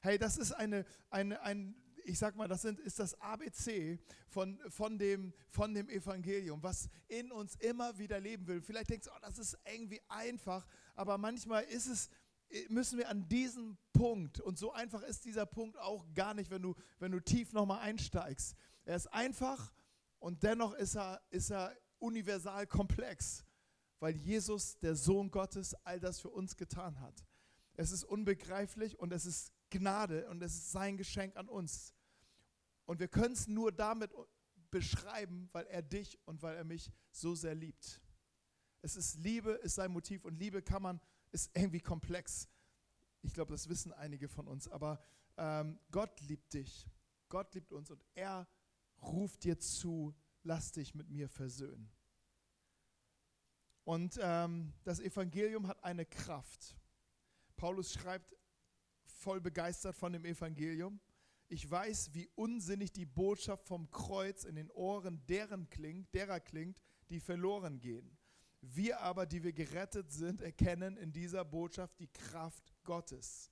Hey, 0.00 0.18
das 0.18 0.36
ist 0.36 0.52
eine, 0.52 0.84
eine, 1.08 1.40
ein, 1.40 1.74
ich 2.04 2.18
sag 2.18 2.36
mal, 2.36 2.46
das 2.46 2.60
sind, 2.60 2.78
ist 2.78 2.98
das 2.98 3.18
ABC 3.22 3.98
von, 4.28 4.60
von, 4.68 4.98
dem, 4.98 5.32
von 5.48 5.72
dem 5.72 5.88
Evangelium, 5.88 6.62
was 6.62 6.90
in 7.06 7.32
uns 7.32 7.56
immer 7.56 7.96
wieder 7.96 8.20
leben 8.20 8.46
will. 8.46 8.60
Vielleicht 8.60 8.90
denkst 8.90 9.06
du, 9.06 9.12
oh, 9.14 9.20
das 9.22 9.38
ist 9.38 9.56
irgendwie 9.64 10.02
einfach, 10.08 10.66
aber 10.94 11.16
manchmal 11.16 11.64
ist 11.64 11.86
es 11.86 12.10
müssen 12.69 12.99
wir 12.99 13.09
an 13.09 13.28
diesem 13.28 13.76
Punkt, 13.93 14.40
und 14.40 14.59
so 14.59 14.73
einfach 14.73 15.02
ist 15.02 15.25
dieser 15.25 15.47
Punkt 15.47 15.78
auch 15.78 16.05
gar 16.14 16.35
nicht, 16.35 16.50
wenn 16.50 16.62
du, 16.62 16.75
wenn 16.99 17.12
du 17.12 17.21
tief 17.21 17.52
nochmal 17.52 17.81
einsteigst. 17.81 18.55
Er 18.85 18.97
ist 18.97 19.07
einfach 19.09 19.73
und 20.19 20.43
dennoch 20.43 20.75
ist 20.75 20.97
er, 20.97 21.21
ist 21.31 21.50
er 21.50 21.76
universal 21.99 22.67
komplex, 22.67 23.45
weil 24.00 24.17
Jesus, 24.17 24.78
der 24.78 24.95
Sohn 24.95 25.31
Gottes, 25.31 25.75
all 25.85 26.00
das 26.00 26.21
für 26.21 26.31
uns 26.31 26.57
getan 26.57 27.00
hat. 27.00 27.25
Es 27.75 27.90
ist 27.90 28.05
unbegreiflich 28.05 28.99
und 28.99 29.12
es 29.12 29.26
ist 29.26 29.52
Gnade 29.71 30.28
und 30.28 30.43
es 30.43 30.55
ist 30.55 30.73
sein 30.73 30.97
Geschenk 30.97 31.37
an 31.37 31.49
uns. 31.49 31.95
Und 32.87 33.00
wir 33.00 33.09
können 33.09 33.35
es 33.35 33.47
nur 33.47 33.71
damit 33.71 34.11
beschreiben, 34.71 35.49
weil 35.52 35.67
er 35.67 35.83
dich 35.83 36.19
und 36.25 36.43
weil 36.43 36.57
er 36.57 36.64
mich 36.64 36.90
so 37.11 37.35
sehr 37.35 37.55
liebt. 37.55 38.00
Es 38.81 38.97
ist 38.97 39.17
Liebe, 39.17 39.52
ist 39.52 39.75
sein 39.75 39.90
Motiv 39.90 40.25
und 40.25 40.38
Liebe 40.38 40.62
kann 40.62 40.83
man 40.83 41.00
ist 41.32 41.50
irgendwie 41.54 41.80
komplex. 41.80 42.49
Ich 43.23 43.35
glaube, 43.35 43.52
das 43.52 43.68
wissen 43.68 43.92
einige 43.92 44.28
von 44.28 44.47
uns. 44.47 44.68
Aber 44.68 45.02
ähm, 45.37 45.78
Gott 45.90 46.20
liebt 46.23 46.52
dich. 46.54 46.88
Gott 47.28 47.54
liebt 47.54 47.73
uns 47.73 47.90
und 47.90 48.02
er 48.14 48.49
ruft 49.02 49.44
dir 49.44 49.58
zu, 49.58 50.14
lass 50.42 50.73
dich 50.73 50.94
mit 50.94 51.08
mir 51.11 51.28
versöhnen. 51.28 51.90
Und 53.85 54.18
ähm, 54.20 54.75
das 54.85 55.00
Evangelium 55.00 55.66
hat 55.66 55.82
eine 55.82 56.04
Kraft. 56.04 56.76
Paulus 57.56 57.92
schreibt 57.94 58.37
voll 59.06 59.40
begeistert 59.40 59.97
von 59.97 60.12
dem 60.12 60.25
Evangelium. 60.25 61.00
Ich 61.49 61.70
weiß, 61.70 62.12
wie 62.12 62.28
unsinnig 62.35 62.92
die 62.92 63.06
Botschaft 63.06 63.66
vom 63.66 63.90
Kreuz 63.90 64.44
in 64.44 64.56
den 64.56 64.70
Ohren 64.70 65.25
deren 65.26 65.70
klingt, 65.70 66.14
derer 66.14 66.40
klingt, 66.40 66.78
die 67.08 67.20
verloren 67.20 67.80
gehen. 67.80 68.17
Wir 68.60 69.00
aber, 69.00 69.26
die 69.26 69.42
wir 69.44 69.52
gerettet 69.52 70.10
sind, 70.12 70.40
erkennen 70.40 70.96
in 70.96 71.12
dieser 71.12 71.44
Botschaft 71.44 71.98
die 72.00 72.08
Kraft 72.08 72.72
Gottes. 72.84 73.50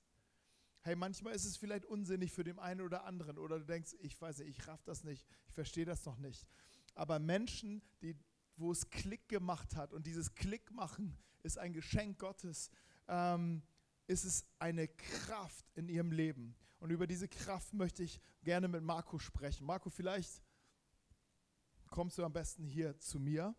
Hey, 0.81 0.95
manchmal 0.95 1.33
ist 1.33 1.45
es 1.45 1.57
vielleicht 1.57 1.85
unsinnig 1.85 2.31
für 2.31 2.43
den 2.43 2.59
einen 2.59 2.81
oder 2.81 3.05
anderen 3.05 3.37
oder 3.37 3.59
du 3.59 3.65
denkst, 3.65 3.95
ich 3.99 4.19
weiß 4.21 4.39
nicht, 4.39 4.49
ich 4.49 4.67
raff 4.67 4.83
das 4.83 5.03
nicht, 5.03 5.25
ich 5.47 5.53
verstehe 5.53 5.85
das 5.85 6.05
noch 6.05 6.17
nicht. 6.17 6.47
Aber 6.95 7.19
Menschen, 7.19 7.81
die, 8.01 8.15
wo 8.55 8.71
es 8.71 8.89
Klick 8.89 9.27
gemacht 9.27 9.75
hat 9.75 9.93
und 9.93 10.07
dieses 10.07 10.35
Klick 10.35 10.71
machen 10.71 11.17
ist 11.43 11.57
ein 11.57 11.73
Geschenk 11.73 12.19
Gottes, 12.19 12.69
ähm, 13.07 13.63
ist 14.07 14.25
es 14.25 14.45
eine 14.59 14.87
Kraft 14.87 15.65
in 15.75 15.89
ihrem 15.89 16.11
Leben. 16.11 16.55
Und 16.79 16.91
über 16.91 17.07
diese 17.07 17.27
Kraft 17.27 17.73
möchte 17.73 18.03
ich 18.03 18.21
gerne 18.43 18.67
mit 18.67 18.83
Marco 18.83 19.19
sprechen. 19.19 19.65
Marco, 19.65 19.89
vielleicht 19.89 20.41
kommst 21.89 22.17
du 22.17 22.23
am 22.23 22.33
besten 22.33 22.65
hier 22.65 22.97
zu 22.99 23.19
mir 23.19 23.55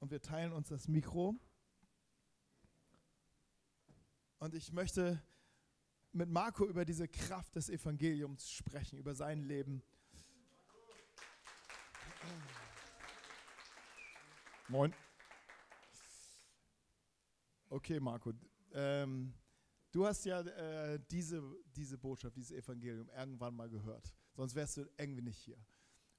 und 0.00 0.10
wir 0.10 0.20
teilen 0.20 0.52
uns 0.52 0.68
das 0.68 0.88
Mikro. 0.88 1.38
Und 4.38 4.54
ich 4.54 4.72
möchte 4.72 5.22
mit 6.12 6.28
Marco 6.28 6.66
über 6.66 6.84
diese 6.84 7.06
Kraft 7.06 7.54
des 7.54 7.68
Evangeliums 7.68 8.50
sprechen, 8.50 8.98
über 8.98 9.14
sein 9.14 9.42
Leben. 9.42 9.82
Moin. 14.68 14.94
Okay, 17.68 18.00
Marco. 18.00 18.32
Ähm, 18.72 19.34
du 19.92 20.06
hast 20.06 20.24
ja 20.24 20.40
äh, 20.40 20.98
diese, 21.10 21.42
diese 21.76 21.98
Botschaft, 21.98 22.36
dieses 22.36 22.52
Evangelium 22.52 23.08
irgendwann 23.10 23.54
mal 23.54 23.68
gehört. 23.68 24.14
Sonst 24.32 24.54
wärst 24.54 24.78
du 24.78 24.88
irgendwie 24.96 25.22
nicht 25.22 25.38
hier. 25.38 25.58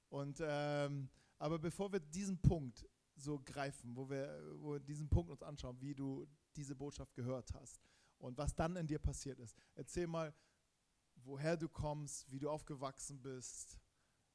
Und, 0.08 0.38
ähm, 0.40 1.08
aber 1.38 1.58
bevor 1.58 1.92
wir 1.92 2.00
diesen 2.00 2.40
Punkt 2.40 2.86
so 3.22 3.38
greifen, 3.38 3.96
wo 3.96 4.08
wir, 4.08 4.40
wo 4.60 4.72
wir 4.72 4.80
diesen 4.80 5.08
Punkt 5.08 5.30
uns 5.30 5.42
anschauen, 5.42 5.80
wie 5.80 5.94
du 5.94 6.26
diese 6.56 6.74
Botschaft 6.74 7.14
gehört 7.14 7.52
hast 7.54 7.80
und 8.18 8.36
was 8.38 8.54
dann 8.54 8.76
in 8.76 8.86
dir 8.86 8.98
passiert 8.98 9.38
ist. 9.38 9.56
Erzähl 9.74 10.06
mal, 10.06 10.34
woher 11.16 11.56
du 11.56 11.68
kommst, 11.68 12.30
wie 12.30 12.38
du 12.38 12.50
aufgewachsen 12.50 13.20
bist, 13.20 13.78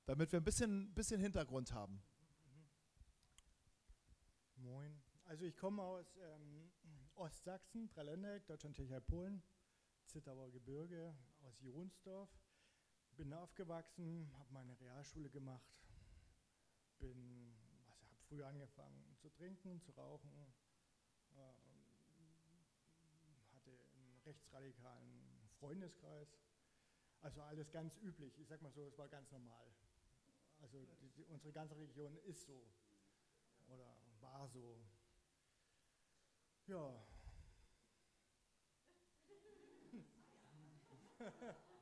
damit 0.06 0.32
wir 0.32 0.40
ein 0.40 0.44
bisschen, 0.44 0.94
bisschen 0.94 1.20
Hintergrund 1.20 1.74
haben. 1.74 2.02
Moin. 4.56 5.02
Also 5.26 5.46
ich 5.46 5.56
komme 5.58 5.82
aus 5.82 6.18
ähm, 6.18 6.72
Ostsachsen, 7.16 7.90
Dreiländeck, 7.90 8.46
Deutschland, 8.48 8.76
Tschechei, 8.76 9.00
Polen, 9.02 9.44
Zittauer 10.06 10.50
Gebirge, 10.52 11.14
aus 11.44 11.60
Jonsdorf. 11.62 12.30
Bin 13.18 13.34
aufgewachsen, 13.34 14.32
habe 14.38 14.54
meine 14.54 14.80
Realschule 14.80 15.30
gemacht, 15.30 15.66
bin 17.00 17.57
früh 18.28 18.44
angefangen 18.44 19.16
zu 19.22 19.30
trinken, 19.30 19.82
zu 19.82 19.92
rauchen, 19.92 20.54
ähm, 21.38 21.68
hatte 23.54 23.72
einen 23.96 24.20
rechtsradikalen 24.26 25.50
Freundeskreis. 25.60 26.28
Also 27.22 27.42
alles 27.42 27.72
ganz 27.72 27.98
üblich. 27.98 28.38
Ich 28.40 28.48
sag 28.48 28.62
mal 28.62 28.72
so, 28.72 28.88
es 28.88 28.98
war 28.98 29.08
ganz 29.08 29.32
normal. 29.32 29.74
Also 30.62 30.86
die, 31.02 31.10
die, 31.10 31.26
unsere 31.26 31.52
ganze 31.54 31.78
Region 31.78 32.18
ist 32.26 32.46
so 32.46 32.68
oder 33.68 33.98
war 34.20 34.48
so. 34.48 34.80
Ja. 36.68 37.04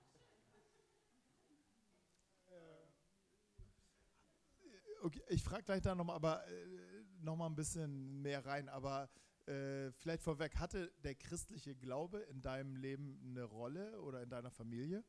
Okay, 5.06 5.22
ich 5.28 5.44
frage 5.44 5.62
gleich 5.62 5.84
da 5.84 5.94
nochmal, 5.94 6.16
aber 6.16 6.48
äh, 6.48 7.04
nochmal 7.20 7.48
ein 7.48 7.56
bisschen 7.56 8.24
mehr 8.24 8.44
rein. 8.44 8.68
Aber 8.70 9.08
äh, 9.46 9.92
vielleicht 9.92 10.24
vorweg, 10.24 10.56
hatte 10.56 10.92
der 11.04 11.14
christliche 11.14 11.76
Glaube 11.76 12.22
in 12.22 12.42
deinem 12.42 12.76
Leben 12.76 13.22
eine 13.24 13.44
Rolle 13.44 14.02
oder 14.02 14.24
in 14.24 14.32
deiner 14.32 14.50
Familie? 14.50 15.04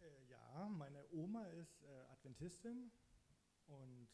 Äh, 0.00 0.30
ja, 0.30 0.68
meine 0.68 1.04
Oma 1.10 1.44
ist 1.60 1.82
äh, 1.82 1.86
Adventistin 2.12 2.92
und 3.66 4.08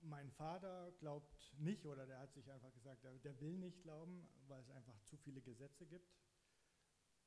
mein 0.00 0.30
Vater 0.30 0.90
glaubt 0.92 1.52
nicht 1.58 1.84
oder 1.84 2.06
der 2.06 2.20
hat 2.20 2.32
sich 2.32 2.50
einfach 2.50 2.72
gesagt, 2.72 3.04
der, 3.04 3.18
der 3.18 3.38
will 3.42 3.58
nicht 3.58 3.82
glauben, 3.82 4.26
weil 4.46 4.62
es 4.62 4.70
einfach 4.70 4.98
zu 5.02 5.18
viele 5.18 5.42
Gesetze 5.42 5.84
gibt. 5.84 6.10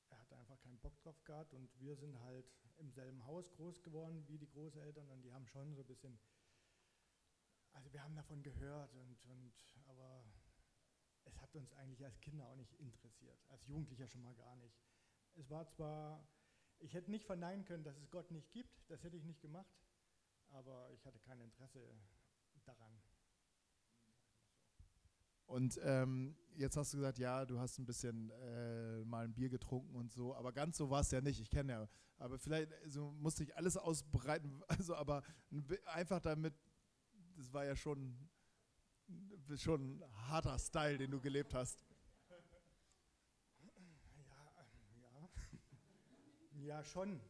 Er 0.10 0.20
hat 0.20 0.34
einfach 0.34 0.60
keinen 0.62 0.80
Bock 0.80 0.98
drauf 1.04 1.24
gehabt 1.24 1.54
und 1.54 1.70
wir 1.80 1.96
sind 1.98 2.20
halt 2.22 2.52
im 2.78 2.90
selben 2.90 3.24
Haus 3.28 3.52
groß 3.52 3.84
geworden 3.84 4.24
wie 4.28 4.40
die 4.40 4.50
Großeltern 4.50 5.08
und 5.12 5.22
die 5.22 5.32
haben 5.32 5.46
schon 5.46 5.76
so 5.76 5.82
ein 5.82 5.88
bisschen 5.88 6.18
also 7.88 7.94
wir 7.94 8.04
haben 8.04 8.16
davon 8.18 8.44
gehört, 8.44 8.94
und, 8.96 9.24
und, 9.24 9.54
aber 9.86 10.22
es 11.24 11.40
hat 11.40 11.56
uns 11.56 11.72
eigentlich 11.72 12.04
als 12.04 12.20
Kinder 12.20 12.46
auch 12.50 12.56
nicht 12.58 12.74
interessiert, 12.74 13.40
als 13.48 13.66
Jugendlicher 13.66 14.10
schon 14.10 14.24
mal 14.24 14.36
gar 14.36 14.58
nicht. 14.58 14.78
Es 15.36 15.50
war 15.50 15.66
zwar, 15.70 16.28
ich 16.80 16.94
hätte 16.94 17.10
nicht 17.10 17.26
verneinen 17.26 17.64
können, 17.64 17.86
dass 17.86 17.98
es 17.98 18.10
Gott 18.10 18.30
nicht 18.30 18.52
gibt, 18.52 18.84
das 18.90 19.04
hätte 19.04 19.16
ich 19.16 19.24
nicht 19.24 19.40
gemacht, 19.40 19.72
aber 20.50 20.92
ich 20.92 21.06
hatte 21.06 21.18
kein 21.20 21.40
Interesse 21.40 21.80
daran. 22.66 22.92
Und 25.46 25.80
ähm, 25.82 26.36
jetzt 26.56 26.76
hast 26.76 26.92
du 26.92 26.98
gesagt, 26.98 27.20
ja, 27.20 27.46
du 27.46 27.58
hast 27.58 27.78
ein 27.78 27.86
bisschen 27.86 28.32
äh, 28.32 29.06
mal 29.06 29.24
ein 29.24 29.34
Bier 29.34 29.48
getrunken 29.48 29.96
und 29.96 30.12
so, 30.12 30.36
aber 30.36 30.52
ganz 30.52 30.76
so 30.76 30.90
war 30.90 31.00
es 31.00 31.12
ja 31.12 31.22
nicht. 31.22 31.40
Ich 31.40 31.50
kenne 31.50 31.72
ja, 31.72 31.90
aber 32.18 32.38
vielleicht 32.38 32.74
also 32.84 33.12
musste 33.12 33.46
ich 33.46 33.56
alles 33.56 33.78
ausbreiten, 33.78 34.62
also 34.68 34.94
aber 34.94 35.24
einfach 35.86 36.20
damit 36.20 36.54
das 37.38 37.54
war 37.54 37.66
ja 37.66 37.76
schon, 37.76 38.18
schon 39.56 40.00
ein 40.00 40.30
harter 40.30 40.58
Style, 40.58 40.98
den 40.98 41.12
du 41.12 41.22
gelebt 41.22 41.54
hast. 41.54 41.80
Ja, 42.30 42.36
ja. 46.62 46.80
ja 46.80 46.84
schon. 46.84 47.22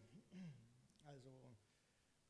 Also 1.06 1.30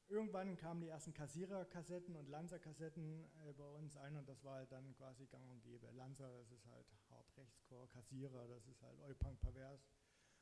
irgendwann 0.08 0.58
kamen 0.58 0.82
die 0.82 0.88
ersten 0.88 1.14
Kassiererkassetten 1.14 2.16
und 2.16 2.28
Lanza-Kassetten 2.30 3.24
äh, 3.46 3.54
bei 3.54 3.68
uns 3.68 3.96
ein 3.96 4.18
und 4.18 4.28
das 4.28 4.44
war 4.44 4.56
halt 4.56 4.72
dann 4.72 4.94
quasi 4.96 5.28
gang 5.28 5.48
und 5.52 5.62
gäbe. 5.62 5.90
Lanza, 5.92 6.28
das 6.30 6.52
ist 6.52 6.66
halt 6.66 6.88
hart 7.10 7.28
Kassierer, 7.92 8.48
das 8.48 8.68
ist 8.68 8.82
halt 8.82 9.00
Eupunk 9.02 9.40
pervers 9.40 9.88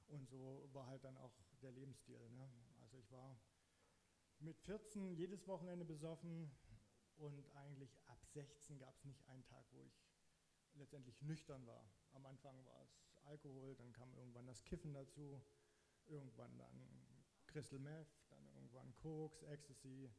und 0.08 0.30
so 0.30 0.70
war 0.72 0.88
halt 0.88 1.04
dann 1.04 1.18
auch 1.18 1.34
der 1.62 1.72
Lebensstil. 1.72 2.30
Ne? 2.32 2.50
Also 2.82 2.98
ich 2.98 3.12
war 3.12 3.38
mit 4.40 4.60
14 4.60 5.14
jedes 5.16 5.48
Wochenende 5.48 5.86
besoffen, 5.86 6.52
und 7.18 7.46
eigentlich 7.56 7.98
ab 8.08 8.24
16 8.34 8.80
gab 8.80 8.96
es 8.96 9.06
nicht 9.06 9.28
einen 9.28 9.46
Tag, 9.46 9.66
wo 9.72 9.82
ich 9.84 10.06
letztendlich 10.74 11.22
nüchtern 11.22 11.66
war. 11.66 11.90
Am 12.12 12.26
Anfang 12.26 12.66
war 12.66 12.82
es 12.84 13.18
Alkohol, 13.26 13.76
dann 13.76 13.92
kam 13.92 14.14
irgendwann 14.16 14.46
das 14.46 14.64
Kiffen 14.64 14.94
dazu, 14.94 15.42
irgendwann 16.08 16.58
dann 16.58 17.06
Crystal 17.48 17.80
Meth, 17.80 18.14
dann 18.30 18.48
irgendwann 18.50 18.96
Koks, 18.96 19.42
Ecstasy, 19.44 20.12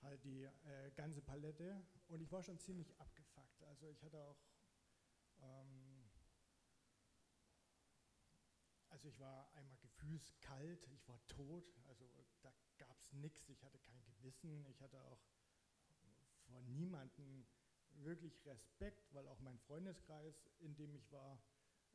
halt 0.00 0.24
die 0.24 0.44
äh, 0.44 0.90
ganze 0.92 1.20
Palette. 1.20 1.86
Und 2.08 2.20
ich 2.20 2.30
war 2.32 2.42
schon 2.42 2.58
ziemlich 2.58 2.98
abgefuckt. 2.98 3.62
Also 3.64 3.88
ich 3.88 4.02
hatte 4.02 4.22
auch, 4.24 4.38
ähm, 5.40 6.10
also 8.88 9.08
ich 9.08 9.18
war 9.18 9.52
einmal 9.54 9.76
gefühlskalt, 9.78 10.88
ich 10.88 11.06
war 11.08 11.20
tot, 11.26 11.76
also 11.88 12.08
da 12.42 12.52
gab 12.78 12.98
es 13.00 13.12
nichts, 13.12 13.48
ich 13.48 13.62
hatte 13.62 13.78
kein 13.78 14.02
Gewissen, 14.04 14.64
ich 14.66 14.80
hatte 14.80 15.02
auch 15.02 15.20
vor 16.54 16.62
niemandem 16.62 17.44
wirklich 18.04 18.44
Respekt, 18.46 19.12
weil 19.12 19.26
auch 19.26 19.40
mein 19.40 19.58
Freundeskreis, 19.58 20.48
in 20.60 20.76
dem 20.76 20.94
ich 20.94 21.10
war, 21.10 21.42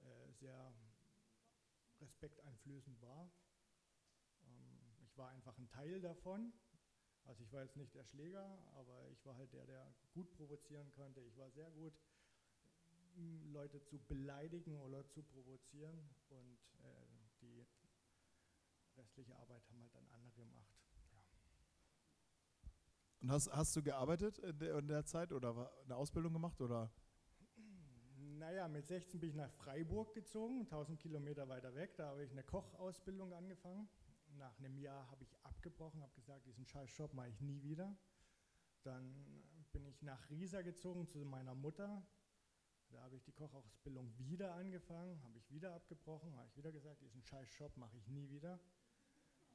äh, 0.02 0.32
sehr 0.34 0.74
respekteinflößend 2.02 3.02
war. 3.02 3.32
Ähm, 4.44 4.98
ich 5.02 5.18
war 5.18 5.30
einfach 5.30 5.58
ein 5.58 5.70
Teil 5.70 6.02
davon. 6.02 6.52
Also 7.24 7.44
ich 7.44 7.54
war 7.54 7.64
jetzt 7.64 7.78
nicht 7.78 7.96
der 7.96 8.04
Schläger, 8.04 8.46
aber 8.76 9.10
ich 9.12 9.26
war 9.26 9.36
halt 9.38 9.54
der, 9.54 9.66
der 9.66 9.94
gut 10.14 10.30
provozieren 10.32 10.92
konnte. 10.92 11.22
Ich 11.22 11.38
war 11.38 11.50
sehr 11.52 11.70
gut, 11.72 11.94
Leute 13.52 13.84
zu 13.84 14.00
beleidigen 14.00 14.78
oder 14.78 15.08
zu 15.10 15.24
provozieren 15.24 16.10
und 16.30 16.60
äh, 16.84 17.08
die 17.42 17.66
restliche 18.98 19.36
Arbeit 19.36 19.68
haben 19.70 19.82
halt 19.82 19.94
dann 19.94 20.08
andere 20.10 20.36
gemacht. 20.36 20.79
Und 23.22 23.32
hast, 23.32 23.52
hast 23.52 23.76
du 23.76 23.84
gearbeitet 23.84 24.40
in 24.40 24.58
der, 24.60 24.78
in 24.78 24.88
der 24.88 25.06
Zeit 25.06 25.34
oder 25.34 25.72
eine 25.84 25.96
Ausbildung 25.96 26.32
gemacht? 26.32 26.62
Oder? 26.62 26.90
Naja, 28.16 28.68
mit 28.70 28.88
16 28.88 29.20
bin 29.20 29.30
ich 29.32 29.36
nach 29.36 29.52
Freiburg 29.52 30.14
gezogen, 30.14 30.62
1000 30.62 31.00
Kilometer 31.00 31.50
weiter 31.50 31.76
weg. 31.76 31.96
Da 31.98 32.08
habe 32.08 32.24
ich 32.24 32.32
eine 32.32 32.44
Kochausbildung 32.44 33.34
angefangen. 33.34 33.90
Nach 34.38 34.58
einem 34.60 34.78
Jahr 34.78 35.10
habe 35.12 35.24
ich 35.24 35.36
abgebrochen, 35.44 36.02
habe 36.02 36.14
gesagt, 36.14 36.46
diesen 36.46 36.66
scheiß 36.66 36.96
Job 36.98 37.14
mache 37.14 37.30
ich 37.30 37.42
nie 37.42 37.62
wieder. 37.62 37.98
Dann 38.84 39.44
bin 39.74 39.86
ich 39.86 40.02
nach 40.02 40.30
Riesa 40.30 40.62
gezogen 40.62 41.06
zu 41.06 41.20
meiner 41.20 41.56
Mutter. 41.56 42.02
Da 42.90 43.02
habe 43.02 43.18
ich 43.18 43.24
die 43.24 43.34
Kochausbildung 43.34 44.12
wieder 44.18 44.56
angefangen, 44.56 45.22
habe 45.24 45.38
ich 45.38 45.52
wieder 45.52 45.76
abgebrochen, 45.76 46.36
habe 46.38 46.48
ich 46.48 46.58
wieder 46.58 46.72
gesagt, 46.72 47.02
diesen 47.02 47.22
scheiß 47.22 47.58
Job 47.58 47.76
mache 47.78 47.98
ich 47.98 48.08
nie 48.08 48.30
wieder. 48.30 48.60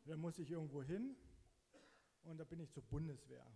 Dann 0.04 0.20
muss 0.20 0.38
ich 0.38 0.50
irgendwo 0.50 0.82
hin, 0.82 1.16
und 2.24 2.38
da 2.38 2.44
bin 2.44 2.60
ich 2.60 2.70
zur 2.72 2.82
Bundeswehr. 2.84 3.46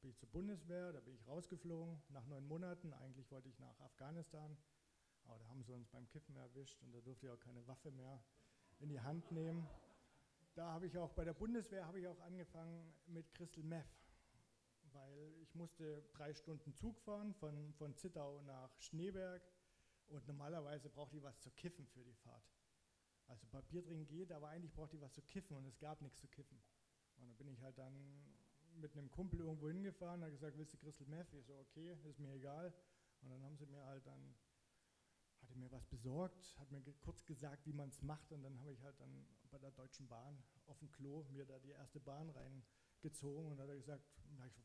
Bin 0.00 0.10
ich 0.10 0.18
zur 0.18 0.28
Bundeswehr, 0.30 0.92
da 0.92 1.00
bin 1.00 1.14
ich 1.14 1.26
rausgeflogen 1.26 2.02
nach 2.08 2.26
neun 2.26 2.46
Monaten. 2.46 2.92
Eigentlich 2.94 3.30
wollte 3.30 3.48
ich 3.48 3.58
nach 3.58 3.78
Afghanistan, 3.80 4.56
aber 5.24 5.38
da 5.38 5.46
haben 5.48 5.62
sie 5.62 5.72
uns 5.72 5.88
beim 5.88 6.08
Kiffen 6.08 6.36
erwischt 6.36 6.82
und 6.82 6.92
da 6.92 7.00
durfte 7.00 7.26
ich 7.26 7.32
auch 7.32 7.38
keine 7.38 7.66
Waffe 7.66 7.90
mehr 7.92 8.22
in 8.80 8.88
die 8.88 9.00
Hand 9.00 9.30
nehmen. 9.30 9.68
Da 10.54 10.72
habe 10.72 10.86
ich 10.86 10.98
auch 10.98 11.12
bei 11.12 11.24
der 11.24 11.34
Bundeswehr 11.34 11.86
habe 11.86 12.00
ich 12.00 12.06
auch 12.06 12.20
angefangen 12.20 12.92
mit 13.06 13.32
Crystal 13.32 13.62
Meth, 13.64 13.86
weil 14.92 15.34
ich 15.40 15.54
musste 15.54 16.02
drei 16.12 16.34
Stunden 16.34 16.74
Zug 16.74 16.98
fahren 17.00 17.32
von, 17.34 17.72
von 17.74 17.94
Zittau 17.96 18.42
nach 18.42 18.76
Schneeberg 18.80 19.42
und 20.08 20.26
normalerweise 20.26 20.90
brauchte 20.90 21.16
ich 21.16 21.22
was 21.22 21.40
zu 21.40 21.50
kiffen 21.52 21.86
für 21.86 22.04
die 22.04 22.14
Fahrt. 22.14 22.44
Also 23.28 23.46
Papier 23.46 23.82
drin 23.82 24.04
geht, 24.06 24.32
aber 24.32 24.48
eigentlich 24.48 24.74
brauchte 24.74 24.96
ich 24.96 25.02
was 25.02 25.12
zu 25.12 25.22
kiffen 25.22 25.56
und 25.56 25.64
es 25.64 25.78
gab 25.78 26.02
nichts 26.02 26.18
zu 26.18 26.26
kiffen. 26.26 26.60
Und 27.22 27.28
dann 27.28 27.36
bin 27.36 27.48
ich 27.48 27.62
halt 27.62 27.78
dann 27.78 28.24
mit 28.74 28.96
einem 28.96 29.10
Kumpel 29.10 29.40
irgendwo 29.40 29.68
hingefahren, 29.68 30.22
hat 30.22 30.30
gesagt, 30.30 30.58
willst 30.58 30.74
du 30.74 30.78
Crystal 30.78 31.06
Meth? 31.06 31.32
Ich 31.34 31.46
so, 31.46 31.56
okay, 31.58 31.92
ist 32.04 32.18
mir 32.18 32.32
egal. 32.34 32.74
Und 33.20 33.30
dann 33.30 33.42
haben 33.44 33.56
sie 33.56 33.66
mir 33.66 33.84
halt 33.84 34.04
dann, 34.06 34.34
hatte 35.42 35.54
mir 35.54 35.70
was 35.70 35.86
besorgt, 35.86 36.58
hat 36.58 36.70
mir 36.72 36.82
kurz 37.00 37.24
gesagt, 37.24 37.64
wie 37.66 37.72
man 37.72 37.90
es 37.90 38.02
macht. 38.02 38.32
Und 38.32 38.42
dann 38.42 38.58
habe 38.58 38.72
ich 38.72 38.82
halt 38.82 38.98
dann 39.00 39.24
bei 39.50 39.58
der 39.58 39.70
Deutschen 39.70 40.08
Bahn 40.08 40.42
auf 40.66 40.78
dem 40.80 40.90
Klo 40.90 41.24
mir 41.30 41.46
da 41.46 41.58
die 41.60 41.70
erste 41.70 42.00
Bahn 42.00 42.30
reingezogen. 42.30 43.52
Und 43.52 43.58
dann 43.58 43.68
hat 43.68 43.74
er 43.74 43.76
gesagt, 43.76 44.04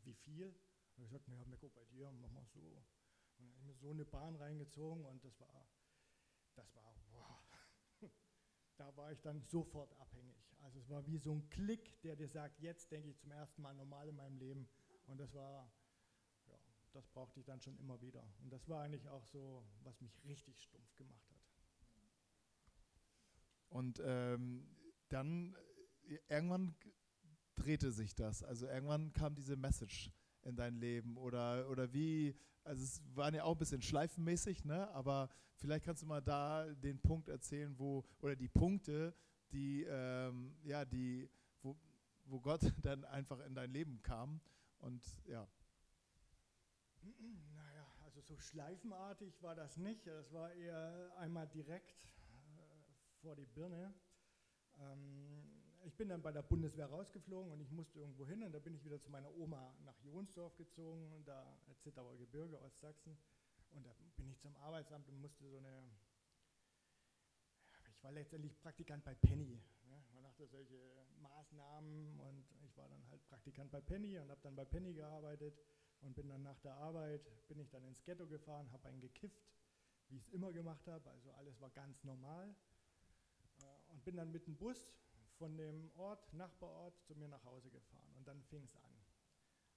wie 0.04 0.16
viel? 0.16 0.48
Und 0.96 1.04
ich 1.04 1.10
gesagt, 1.10 1.28
naja, 1.28 1.46
Mecko, 1.46 1.70
bei 1.70 1.86
dir, 1.86 2.12
mach 2.12 2.32
mal 2.32 2.46
so. 2.48 2.84
Und 3.38 3.46
dann 3.46 3.50
habe 3.50 3.58
ich 3.60 3.68
mir 3.68 3.76
so 3.76 3.92
eine 3.92 4.06
Bahn 4.06 4.36
reingezogen 4.36 5.06
und 5.06 5.24
das 5.24 5.40
war, 5.40 5.68
das 6.56 6.74
war, 6.74 6.96
boah, 7.12 7.37
da 8.78 8.96
war 8.96 9.12
ich 9.12 9.22
dann 9.22 9.42
sofort 9.42 9.94
abhängig. 10.00 10.36
Also 10.62 10.80
es 10.80 10.90
war 10.90 11.06
wie 11.08 11.18
so 11.18 11.34
ein 11.34 11.50
Klick, 11.50 12.02
der 12.02 12.16
dir 12.16 12.28
sagt, 12.28 12.60
jetzt 12.60 12.92
denke 12.92 13.10
ich 13.10 13.18
zum 13.18 13.32
ersten 13.32 13.62
Mal 13.62 13.74
normal 13.74 14.08
in 14.08 14.16
meinem 14.16 14.38
Leben. 14.38 14.68
Und 15.06 15.20
das 15.20 15.34
war, 15.34 15.72
ja, 16.48 16.58
das 16.94 17.08
brauchte 17.08 17.40
ich 17.40 17.46
dann 17.46 17.62
schon 17.62 17.78
immer 17.78 18.02
wieder. 18.02 18.24
Und 18.42 18.52
das 18.52 18.68
war 18.68 18.84
eigentlich 18.84 19.08
auch 19.08 19.26
so, 19.26 19.66
was 19.84 20.02
mich 20.02 20.24
richtig 20.26 20.62
stumpf 20.62 20.96
gemacht 20.96 21.30
hat. 21.32 21.38
Und 23.70 24.02
ähm, 24.04 24.68
dann 25.10 25.56
äh, 26.08 26.20
irgendwann 26.30 26.76
drehte 27.56 27.92
sich 27.92 28.16
das. 28.16 28.44
Also 28.44 28.68
irgendwann 28.68 29.14
kam 29.14 29.36
diese 29.36 29.56
Message 29.56 30.12
in 30.48 30.56
dein 30.56 30.76
Leben 30.76 31.18
oder, 31.18 31.70
oder 31.70 31.92
wie, 31.94 32.36
also 32.64 32.84
es 32.84 33.02
waren 33.16 33.36
ja 33.36 33.44
auch 33.44 33.54
ein 33.56 33.60
bisschen 33.60 33.82
schleifenmäßig, 33.82 34.66
ne? 34.66 34.90
aber 34.92 35.30
vielleicht 35.56 35.86
kannst 35.86 36.04
du 36.04 36.08
mal 36.08 36.22
da 36.22 36.66
den 36.74 37.00
Punkt 37.00 37.28
erzählen, 37.28 37.78
wo, 37.78 38.06
oder 38.22 38.36
die 38.36 38.48
Punkte, 38.48 39.14
die, 39.52 39.84
ähm, 39.84 40.56
ja, 40.64 40.86
die, 40.86 41.30
wo, 41.62 41.78
wo 42.26 42.40
Gott 42.40 42.62
dann 42.82 43.04
einfach 43.06 43.40
in 43.46 43.56
dein 43.56 43.72
Leben 43.72 44.02
kam 44.02 44.42
und 44.80 45.04
ja. 45.26 45.48
Naja, 47.56 47.88
also 48.06 48.22
so 48.22 48.38
schleifenartig 48.38 49.42
war 49.42 49.56
das 49.56 49.78
nicht. 49.78 50.06
Das 50.08 50.32
war 50.32 50.52
eher 50.54 51.14
einmal 51.18 51.48
direkt 51.48 52.04
äh, 52.04 53.22
vor 53.22 53.36
die 53.36 53.46
Birne. 53.46 53.94
Ähm, 54.80 55.57
ich 55.84 55.96
bin 55.96 56.10
dann 56.10 56.22
bei 56.22 56.32
der 56.32 56.42
Bundeswehr 56.42 56.88
rausgeflogen 56.88 57.52
und 57.52 57.62
ich 57.62 57.72
musste 57.72 58.00
irgendwo 58.00 58.26
hin 58.28 58.44
und 58.44 58.52
da 58.52 58.60
bin 58.60 58.74
ich 58.74 58.84
wieder 58.84 59.00
zu 59.02 59.10
meiner 59.10 59.34
Oma 59.36 59.74
nach 59.86 60.00
Jonsdorf 60.04 60.56
gezogen, 60.58 61.24
da 61.26 61.58
Zittauer 61.80 62.18
Gebirge, 62.18 62.62
Ostsachsen. 62.62 63.18
Und 63.72 63.86
da 63.86 63.94
bin 64.16 64.30
ich 64.30 64.40
zum 64.40 64.56
Arbeitsamt 64.58 65.08
und 65.10 65.20
musste 65.20 65.48
so 65.50 65.58
eine, 65.58 65.84
ich 67.92 68.04
war 68.04 68.12
letztendlich 68.12 68.58
Praktikant 68.60 69.04
bei 69.04 69.14
Penny. 69.16 69.62
Ne? 69.86 70.04
Man 70.14 70.24
machte 70.24 70.48
solche 70.48 70.80
Maßnahmen 71.20 72.20
und 72.20 72.46
ich 72.64 72.76
war 72.78 72.88
dann 72.88 73.08
halt 73.10 73.26
Praktikant 73.28 73.72
bei 73.72 73.82
Penny 73.82 74.18
und 74.20 74.30
habe 74.30 74.42
dann 74.42 74.56
bei 74.56 74.66
Penny 74.66 74.94
gearbeitet 74.94 75.60
und 76.02 76.16
bin 76.16 76.30
dann 76.30 76.44
nach 76.44 76.60
der 76.60 76.76
Arbeit, 76.76 77.22
bin 77.48 77.60
ich 77.60 77.70
dann 77.70 77.84
ins 77.84 78.04
Ghetto 78.04 78.28
gefahren, 78.28 78.72
habe 78.72 78.88
einen 78.88 79.02
gekifft, 79.02 79.42
wie 80.10 80.18
ich 80.18 80.24
es 80.24 80.30
immer 80.30 80.52
gemacht 80.52 80.88
habe, 80.88 81.10
also 81.10 81.32
alles 81.34 81.60
war 81.60 81.70
ganz 81.72 82.04
normal 82.04 82.56
äh, 83.60 83.92
und 83.92 84.04
bin 84.06 84.16
dann 84.16 84.32
mit 84.32 84.48
dem 84.48 84.56
Bus 84.56 84.98
von 85.38 85.56
dem 85.58 85.92
Ort, 85.96 86.34
Nachbarort, 86.34 87.00
zu 87.04 87.16
mir 87.16 87.28
nach 87.28 87.44
Hause 87.44 87.70
gefahren. 87.70 88.14
Und 88.18 88.28
dann 88.28 88.42
fing 88.44 88.64
es 88.64 88.76
an. 88.76 88.92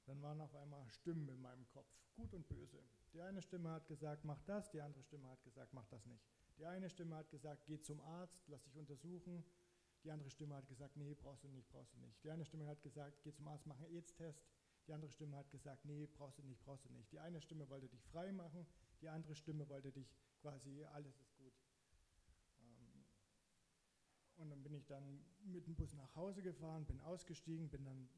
Dann 0.07 0.23
waren 0.23 0.41
auf 0.41 0.55
einmal 0.55 0.89
Stimmen 0.89 1.29
in 1.29 1.41
meinem 1.41 1.69
Kopf, 1.69 1.89
gut 2.17 2.33
und 2.35 2.49
böse. 2.49 2.83
Die 3.13 3.21
eine 3.21 3.43
Stimme 3.43 3.71
hat 3.71 3.87
gesagt, 3.87 4.25
mach 4.25 4.41
das, 4.43 4.71
die 4.71 4.81
andere 4.81 5.03
Stimme 5.03 5.29
hat 5.29 5.43
gesagt, 5.43 5.73
mach 5.73 5.87
das 5.87 6.05
nicht. 6.07 6.25
Die 6.59 6.67
eine 6.67 6.89
Stimme 6.89 7.17
hat 7.17 7.31
gesagt, 7.31 7.67
geh 7.67 7.81
zum 7.81 8.01
Arzt, 8.01 8.43
lass 8.49 8.63
dich 8.63 8.77
untersuchen. 8.77 9.45
Die 10.03 10.11
andere 10.11 10.31
Stimme 10.31 10.55
hat 10.55 10.67
gesagt, 10.67 10.97
nee, 10.97 11.15
brauchst 11.15 11.45
du 11.45 11.49
nicht, 11.49 11.69
brauchst 11.71 11.93
du 11.95 11.99
nicht. 11.99 12.25
Die 12.25 12.31
eine 12.31 12.45
Stimme 12.45 12.67
hat 12.67 12.83
gesagt, 12.83 13.23
geh 13.23 13.33
zum 13.33 13.47
Arzt, 13.49 13.67
mach 13.67 13.77
einen 13.79 13.95
AIDS-Test. 13.95 14.43
Die 14.87 14.93
andere 14.93 15.11
Stimme 15.11 15.37
hat 15.37 15.51
gesagt, 15.51 15.85
nee, 15.85 16.07
brauchst 16.07 16.39
du 16.39 16.43
nicht, 16.43 16.63
brauchst 16.65 16.85
du 16.87 16.91
nicht. 16.91 17.13
Die 17.13 17.19
eine 17.19 17.41
Stimme 17.41 17.69
wollte 17.69 17.89
dich 17.89 18.03
frei 18.07 18.33
machen, 18.33 18.67
die 19.01 19.09
andere 19.09 19.35
Stimme 19.35 19.69
wollte 19.69 19.93
dich 19.93 20.13
quasi, 20.41 20.85
alles 20.85 21.15
gut. 21.37 21.53
Und 24.41 24.49
dann 24.49 24.63
bin 24.63 24.73
ich 24.73 24.87
dann 24.87 25.23
mit 25.45 25.67
dem 25.67 25.75
Bus 25.75 25.93
nach 25.93 26.17
Hause 26.17 26.41
gefahren, 26.43 26.87
bin 26.87 26.99
ausgestiegen, 27.01 27.69
bin 27.69 27.85
dann 27.85 28.09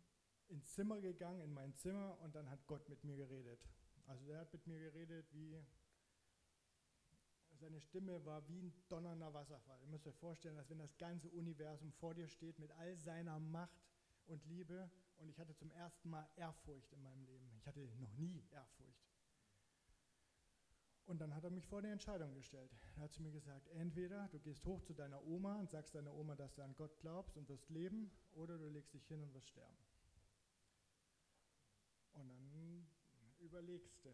ins 0.49 0.73
Zimmer 0.73 1.01
gegangen, 1.01 1.41
in 1.41 1.53
mein 1.53 1.75
Zimmer 1.75 2.17
und 2.21 2.35
dann 2.35 2.49
hat 2.49 2.65
Gott 2.67 2.89
mit 2.89 3.03
mir 3.03 3.17
geredet. 3.17 3.59
Also 4.07 4.25
der 4.27 4.39
hat 4.39 4.53
mit 4.53 4.67
mir 4.67 4.79
geredet 4.79 5.27
wie, 5.33 5.61
seine 7.55 7.81
Stimme 7.81 8.25
war 8.25 8.47
wie 8.49 8.61
ein 8.61 8.73
donnernder 8.89 9.35
Wasserfall. 9.35 9.81
Ihr 9.83 9.89
müsst 9.89 10.07
euch 10.07 10.17
vorstellen, 10.17 10.59
als 10.59 10.71
wenn 10.71 10.79
das 10.79 10.97
ganze 10.97 11.29
Universum 11.31 11.93
vor 11.93 12.15
dir 12.15 12.29
steht 12.29 12.59
mit 12.59 12.71
all 12.73 12.97
seiner 12.97 13.39
Macht 13.41 13.91
und 14.27 14.45
Liebe 14.47 14.91
und 15.19 15.29
ich 15.29 15.39
hatte 15.41 15.55
zum 15.57 15.71
ersten 15.73 16.11
Mal 16.11 16.29
Ehrfurcht 16.37 16.93
in 16.93 17.03
meinem 17.03 17.25
Leben. 17.25 17.51
Ich 17.57 17.67
hatte 17.67 17.81
noch 18.01 18.13
nie 18.17 18.45
Ehrfurcht. 18.51 19.09
Und 21.07 21.21
dann 21.21 21.35
hat 21.35 21.45
er 21.45 21.51
mich 21.51 21.67
vor 21.67 21.83
die 21.83 21.89
Entscheidung 21.89 22.33
gestellt. 22.35 22.71
Er 22.97 23.03
hat 23.03 23.13
zu 23.13 23.23
mir 23.23 23.33
gesagt, 23.33 23.69
entweder 23.69 24.29
du 24.29 24.39
gehst 24.39 24.65
hoch 24.65 24.81
zu 24.83 24.95
deiner 24.95 25.23
Oma 25.27 25.57
und 25.57 25.71
sagst 25.71 25.95
deiner 25.95 26.15
Oma, 26.15 26.37
dass 26.37 26.55
du 26.55 26.63
an 26.63 26.75
Gott 26.77 26.99
glaubst 27.01 27.37
und 27.37 27.49
wirst 27.49 27.69
leben, 27.71 28.11
oder 28.35 28.57
du 28.57 28.69
legst 28.69 28.95
dich 28.95 29.07
hin 29.07 29.23
und 29.23 29.35
wirst 29.35 29.49
sterben. 29.49 29.77
Und 32.13 32.29
dann 32.29 32.87
überlegst 33.41 34.05
du. 34.05 34.11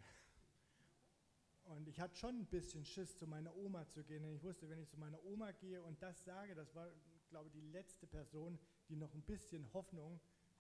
Und 1.65 1.87
ich 1.87 2.01
hatte 2.01 2.17
schon 2.17 2.41
ein 2.41 2.47
bisschen 2.47 2.85
Schiss, 2.85 3.19
zu 3.19 3.27
meiner 3.27 3.55
Oma 3.55 3.87
zu 3.89 4.03
gehen. 4.03 4.23
Denn 4.23 4.35
ich 4.35 4.43
wusste, 4.43 4.69
wenn 4.71 4.79
ich 4.79 4.89
zu 4.89 4.99
meiner 4.99 5.23
Oma 5.25 5.53
gehe 5.53 5.83
und 5.83 6.03
das 6.03 6.25
sage, 6.25 6.55
das 6.55 6.75
war, 6.75 6.91
glaube 7.29 7.49
ich, 7.49 7.53
die 7.53 7.61
letzte 7.61 8.07
Person, 8.07 8.59
die 8.89 8.97
noch 8.97 9.13
ein 9.15 9.23
bisschen 9.23 9.71
Hoffnung 9.75 10.19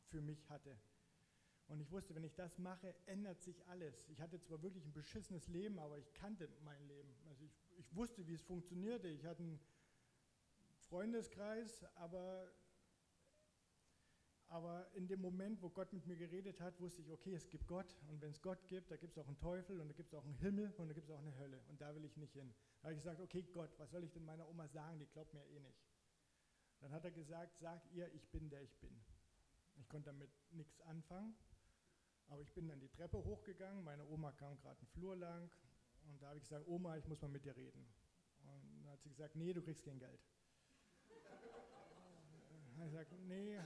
für 0.08 0.20
mich 0.20 0.46
hatte. 0.50 0.78
Und 1.68 1.80
ich 1.80 1.90
wusste, 1.92 2.14
wenn 2.14 2.24
ich 2.24 2.34
das 2.34 2.58
mache, 2.58 2.94
ändert 3.06 3.42
sich 3.42 3.62
alles. 3.66 4.08
Ich 4.08 4.20
hatte 4.20 4.40
zwar 4.40 4.62
wirklich 4.62 4.84
ein 4.86 4.92
beschissenes 4.92 5.48
Leben, 5.48 5.78
aber 5.78 5.98
ich 5.98 6.12
kannte 6.14 6.48
mein 6.64 6.82
Leben. 6.88 7.14
Also 7.28 7.44
ich, 7.44 7.52
ich 7.76 7.94
wusste, 7.94 8.26
wie 8.26 8.34
es 8.34 8.42
funktionierte. 8.42 9.08
Ich 9.08 9.26
hatte 9.26 9.42
einen 9.42 9.60
Freundeskreis, 10.88 11.84
aber, 11.96 12.50
aber 14.48 14.90
in 14.94 15.08
dem 15.08 15.20
Moment, 15.20 15.60
wo 15.60 15.68
Gott 15.68 15.92
mit 15.92 16.06
mir 16.06 16.16
geredet 16.16 16.58
hat, 16.62 16.80
wusste 16.80 17.02
ich, 17.02 17.10
okay, 17.10 17.34
es 17.34 17.50
gibt 17.50 17.66
Gott. 17.66 17.98
Und 18.08 18.22
wenn 18.22 18.30
es 18.30 18.40
Gott 18.40 18.66
gibt, 18.66 18.90
da 18.90 18.96
gibt 18.96 19.12
es 19.12 19.22
auch 19.22 19.26
einen 19.26 19.38
Teufel 19.38 19.78
und 19.78 19.88
da 19.88 19.92
gibt 19.92 20.08
es 20.08 20.14
auch 20.14 20.24
einen 20.24 20.36
Himmel 20.36 20.72
und 20.78 20.88
da 20.88 20.94
gibt 20.94 21.10
es 21.10 21.14
auch 21.14 21.20
eine 21.20 21.36
Hölle. 21.36 21.60
Und 21.68 21.82
da 21.82 21.94
will 21.94 22.04
ich 22.06 22.16
nicht 22.16 22.32
hin. 22.32 22.54
Da 22.80 22.84
habe 22.84 22.94
ich 22.94 23.00
gesagt, 23.00 23.20
okay, 23.20 23.42
Gott, 23.52 23.70
was 23.76 23.90
soll 23.90 24.04
ich 24.04 24.12
denn 24.12 24.24
meiner 24.24 24.48
Oma 24.48 24.66
sagen? 24.68 24.98
Die 24.98 25.06
glaubt 25.06 25.34
mir 25.34 25.44
eh 25.44 25.60
nicht. 25.60 25.84
Dann 26.80 26.92
hat 26.92 27.04
er 27.04 27.10
gesagt, 27.10 27.58
sag 27.58 27.84
ihr, 27.92 28.10
ich 28.14 28.26
bin 28.30 28.48
der 28.48 28.62
ich 28.62 28.74
bin. 28.78 28.98
Ich 29.76 29.88
konnte 29.88 30.06
damit 30.06 30.30
nichts 30.50 30.80
anfangen. 30.80 31.36
Aber 32.28 32.42
ich 32.42 32.52
bin 32.52 32.68
dann 32.68 32.80
die 32.80 32.88
Treppe 32.88 33.18
hochgegangen, 33.18 33.82
meine 33.84 34.04
Oma 34.06 34.32
kam 34.32 34.58
gerade 34.58 34.78
einen 34.78 34.88
Flur 34.88 35.16
lang 35.16 35.50
und 36.06 36.20
da 36.22 36.28
habe 36.28 36.38
ich 36.38 36.44
gesagt, 36.44 36.66
Oma, 36.66 36.96
ich 36.96 37.06
muss 37.06 37.20
mal 37.20 37.28
mit 37.28 37.44
dir 37.44 37.56
reden. 37.56 37.86
Und 38.40 38.46
dann 38.46 38.92
hat 38.92 39.02
sie 39.02 39.08
gesagt, 39.08 39.36
nee, 39.36 39.52
du 39.52 39.62
kriegst 39.62 39.84
kein 39.84 39.98
Geld. 39.98 40.20
Dann 42.78 42.80
habe 42.80 42.86
ich 42.86 42.92
gesagt, 42.92 43.12
nee, 43.26 43.58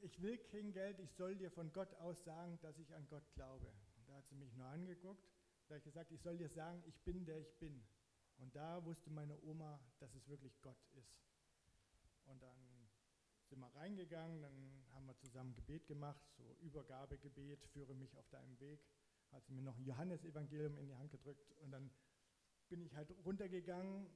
ich 0.00 0.22
will 0.22 0.38
kein 0.38 0.72
Geld, 0.72 0.98
ich 1.00 1.12
soll 1.12 1.36
dir 1.36 1.50
von 1.50 1.72
Gott 1.72 1.92
aus 1.94 2.24
sagen, 2.24 2.58
dass 2.62 2.78
ich 2.78 2.94
an 2.94 3.06
Gott 3.08 3.24
glaube. 3.34 3.66
Und 3.96 4.08
da 4.08 4.14
hat 4.14 4.28
sie 4.28 4.36
mich 4.36 4.54
nur 4.54 4.66
angeguckt. 4.66 5.28
Da 5.66 5.74
habe 5.74 5.78
ich 5.78 5.84
gesagt, 5.84 6.10
ich 6.12 6.22
soll 6.22 6.38
dir 6.38 6.48
sagen, 6.48 6.82
ich 6.86 6.98
bin 7.00 7.24
der 7.26 7.38
ich 7.38 7.58
bin. 7.58 7.84
Und 8.38 8.54
da 8.54 8.84
wusste 8.84 9.10
meine 9.10 9.36
Oma, 9.42 9.80
dass 9.98 10.14
es 10.14 10.28
wirklich 10.28 10.60
Gott 10.62 10.78
ist. 10.94 11.20
Und 12.26 12.40
dann 12.42 12.67
sind 13.48 13.60
wir 13.60 13.74
reingegangen, 13.74 14.42
dann 14.42 14.84
haben 14.92 15.06
wir 15.06 15.16
zusammen 15.16 15.54
Gebet 15.54 15.86
gemacht, 15.86 16.22
so 16.36 16.56
Übergabegebet, 16.60 17.64
führe 17.66 17.94
mich 17.94 18.16
auf 18.16 18.28
deinem 18.28 18.58
Weg. 18.60 18.84
Hat 19.32 19.44
sie 19.46 19.52
mir 19.52 19.62
noch 19.62 19.76
ein 19.76 19.84
Johannesevangelium 19.84 20.76
in 20.78 20.86
die 20.86 20.96
Hand 20.96 21.10
gedrückt 21.10 21.52
und 21.60 21.70
dann 21.70 21.90
bin 22.68 22.82
ich 22.82 22.94
halt 22.94 23.10
runtergegangen, 23.24 24.06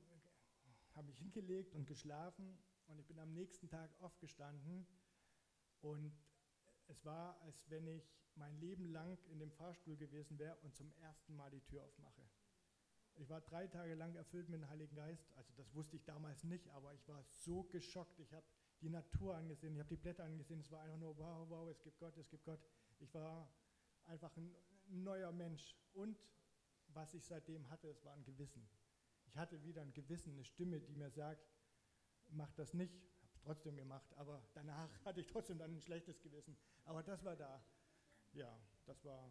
habe 0.95 1.07
mich 1.07 1.19
hingelegt 1.19 1.75
und 1.75 1.87
geschlafen 1.87 2.59
und 2.87 2.99
ich 2.99 3.07
bin 3.07 3.19
am 3.19 3.33
nächsten 3.33 3.69
Tag 3.69 3.91
aufgestanden 4.01 4.87
und 5.81 6.13
es 6.89 7.05
war, 7.05 7.41
als 7.43 7.71
wenn 7.71 7.87
ich 7.87 8.15
mein 8.35 8.59
Leben 8.61 8.87
lang 8.87 9.19
in 9.31 9.39
dem 9.39 9.51
Fahrstuhl 9.51 9.97
gewesen 9.97 10.39
wäre 10.39 10.57
und 10.63 10.75
zum 10.75 10.93
ersten 11.01 11.35
Mal 11.37 11.51
die 11.51 11.61
Tür 11.61 11.83
aufmache. 11.83 12.23
Ich 13.17 13.29
war 13.29 13.41
drei 13.43 13.67
Tage 13.67 13.95
lang 13.95 14.15
erfüllt 14.15 14.49
mit 14.49 14.61
dem 14.61 14.69
Heiligen 14.69 14.97
Geist. 14.97 15.31
Also 15.37 15.53
das 15.55 15.75
wusste 15.75 15.97
ich 15.97 16.05
damals 16.05 16.45
nicht, 16.45 16.67
aber 16.69 16.95
ich 16.95 17.07
war 17.09 17.23
so 17.23 17.65
geschockt. 17.65 18.19
Ich 18.21 18.33
habe 18.33 18.47
die 18.83 18.91
Natur 18.91 19.37
angesehen, 19.37 19.75
ich 19.75 19.79
habe 19.79 19.89
die 19.89 19.97
Blätter 19.97 20.25
angesehen, 20.25 20.61
es 20.61 20.71
war 20.71 20.83
einfach 20.83 20.99
nur, 20.99 21.17
wow, 21.17 21.49
wow, 21.49 21.71
es 21.71 21.81
gibt 21.83 21.99
Gott, 21.99 22.17
es 22.17 22.29
gibt 22.29 22.45
Gott. 22.45 22.61
Ich 22.99 23.15
war 23.15 23.49
einfach 24.07 24.37
ein 24.37 24.55
neuer 24.89 25.33
Mensch. 25.33 25.77
Und 25.93 26.19
was 26.89 27.15
ich 27.15 27.25
seitdem 27.25 27.69
hatte, 27.71 27.89
es 27.89 28.05
war 28.05 28.13
ein 28.15 28.25
Gewissen. 28.25 28.69
Ich 29.27 29.37
hatte 29.37 29.63
wieder 29.63 29.83
ein 29.83 29.93
Gewissen, 29.93 30.33
eine 30.33 30.45
Stimme, 30.45 30.81
die 30.81 30.95
mir 30.95 31.11
sagt, 31.11 31.47
mach 32.29 32.53
das 32.55 32.75
nicht, 32.75 32.95
habe 33.23 33.33
es 33.33 33.41
trotzdem 33.41 33.77
gemacht, 33.77 34.13
aber 34.17 34.43
danach 34.53 34.91
hatte 35.05 35.21
ich 35.21 35.27
trotzdem 35.27 35.59
dann 35.59 35.77
ein 35.77 35.81
schlechtes 35.81 36.21
Gewissen. 36.21 36.57
Aber 36.85 37.03
das 37.03 37.25
war 37.25 37.37
da. 37.37 37.65
Ja, 38.33 38.59
das 38.87 39.05
war 39.05 39.31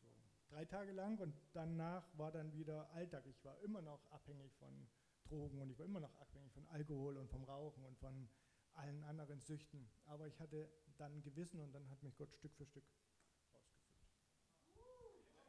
so 0.00 0.08
drei 0.48 0.64
Tage 0.64 0.92
lang 0.92 1.18
und 1.18 1.34
danach 1.52 2.06
war 2.18 2.32
dann 2.32 2.52
wieder 2.52 2.90
Alltag. 2.92 3.26
Ich 3.26 3.44
war 3.44 3.58
immer 3.60 3.82
noch 3.82 4.10
abhängig 4.10 4.54
von 4.56 4.88
Drogen 5.24 5.60
und 5.60 5.70
ich 5.70 5.78
war 5.78 5.86
immer 5.86 6.00
noch 6.00 6.14
abhängig 6.16 6.52
von 6.52 6.66
Alkohol 6.68 7.16
und 7.16 7.30
vom 7.30 7.44
Rauchen 7.44 7.84
und 7.84 7.98
von 7.98 8.28
allen 8.74 9.04
anderen 9.04 9.40
Süchten. 9.40 9.90
Aber 10.06 10.26
ich 10.26 10.40
hatte 10.40 10.70
dann 10.96 11.14
ein 11.14 11.22
Gewissen 11.22 11.60
und 11.60 11.72
dann 11.72 11.88
hat 11.88 12.02
mich 12.02 12.16
Gott 12.16 12.32
Stück 12.34 12.54
für 12.54 12.66
Stück 12.66 12.84
ausgefüllt. 12.88 13.32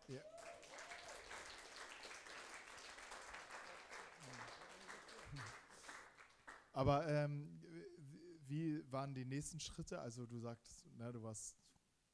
Ja. 0.07 0.21
Aber 6.73 7.07
ähm, 7.07 7.61
wie 8.47 8.83
waren 8.91 9.13
die 9.13 9.25
nächsten 9.25 9.59
Schritte? 9.59 9.99
Also 9.99 10.25
du 10.25 10.39
sagst, 10.39 10.87
na, 10.95 11.11
du 11.11 11.21
warst, 11.23 11.57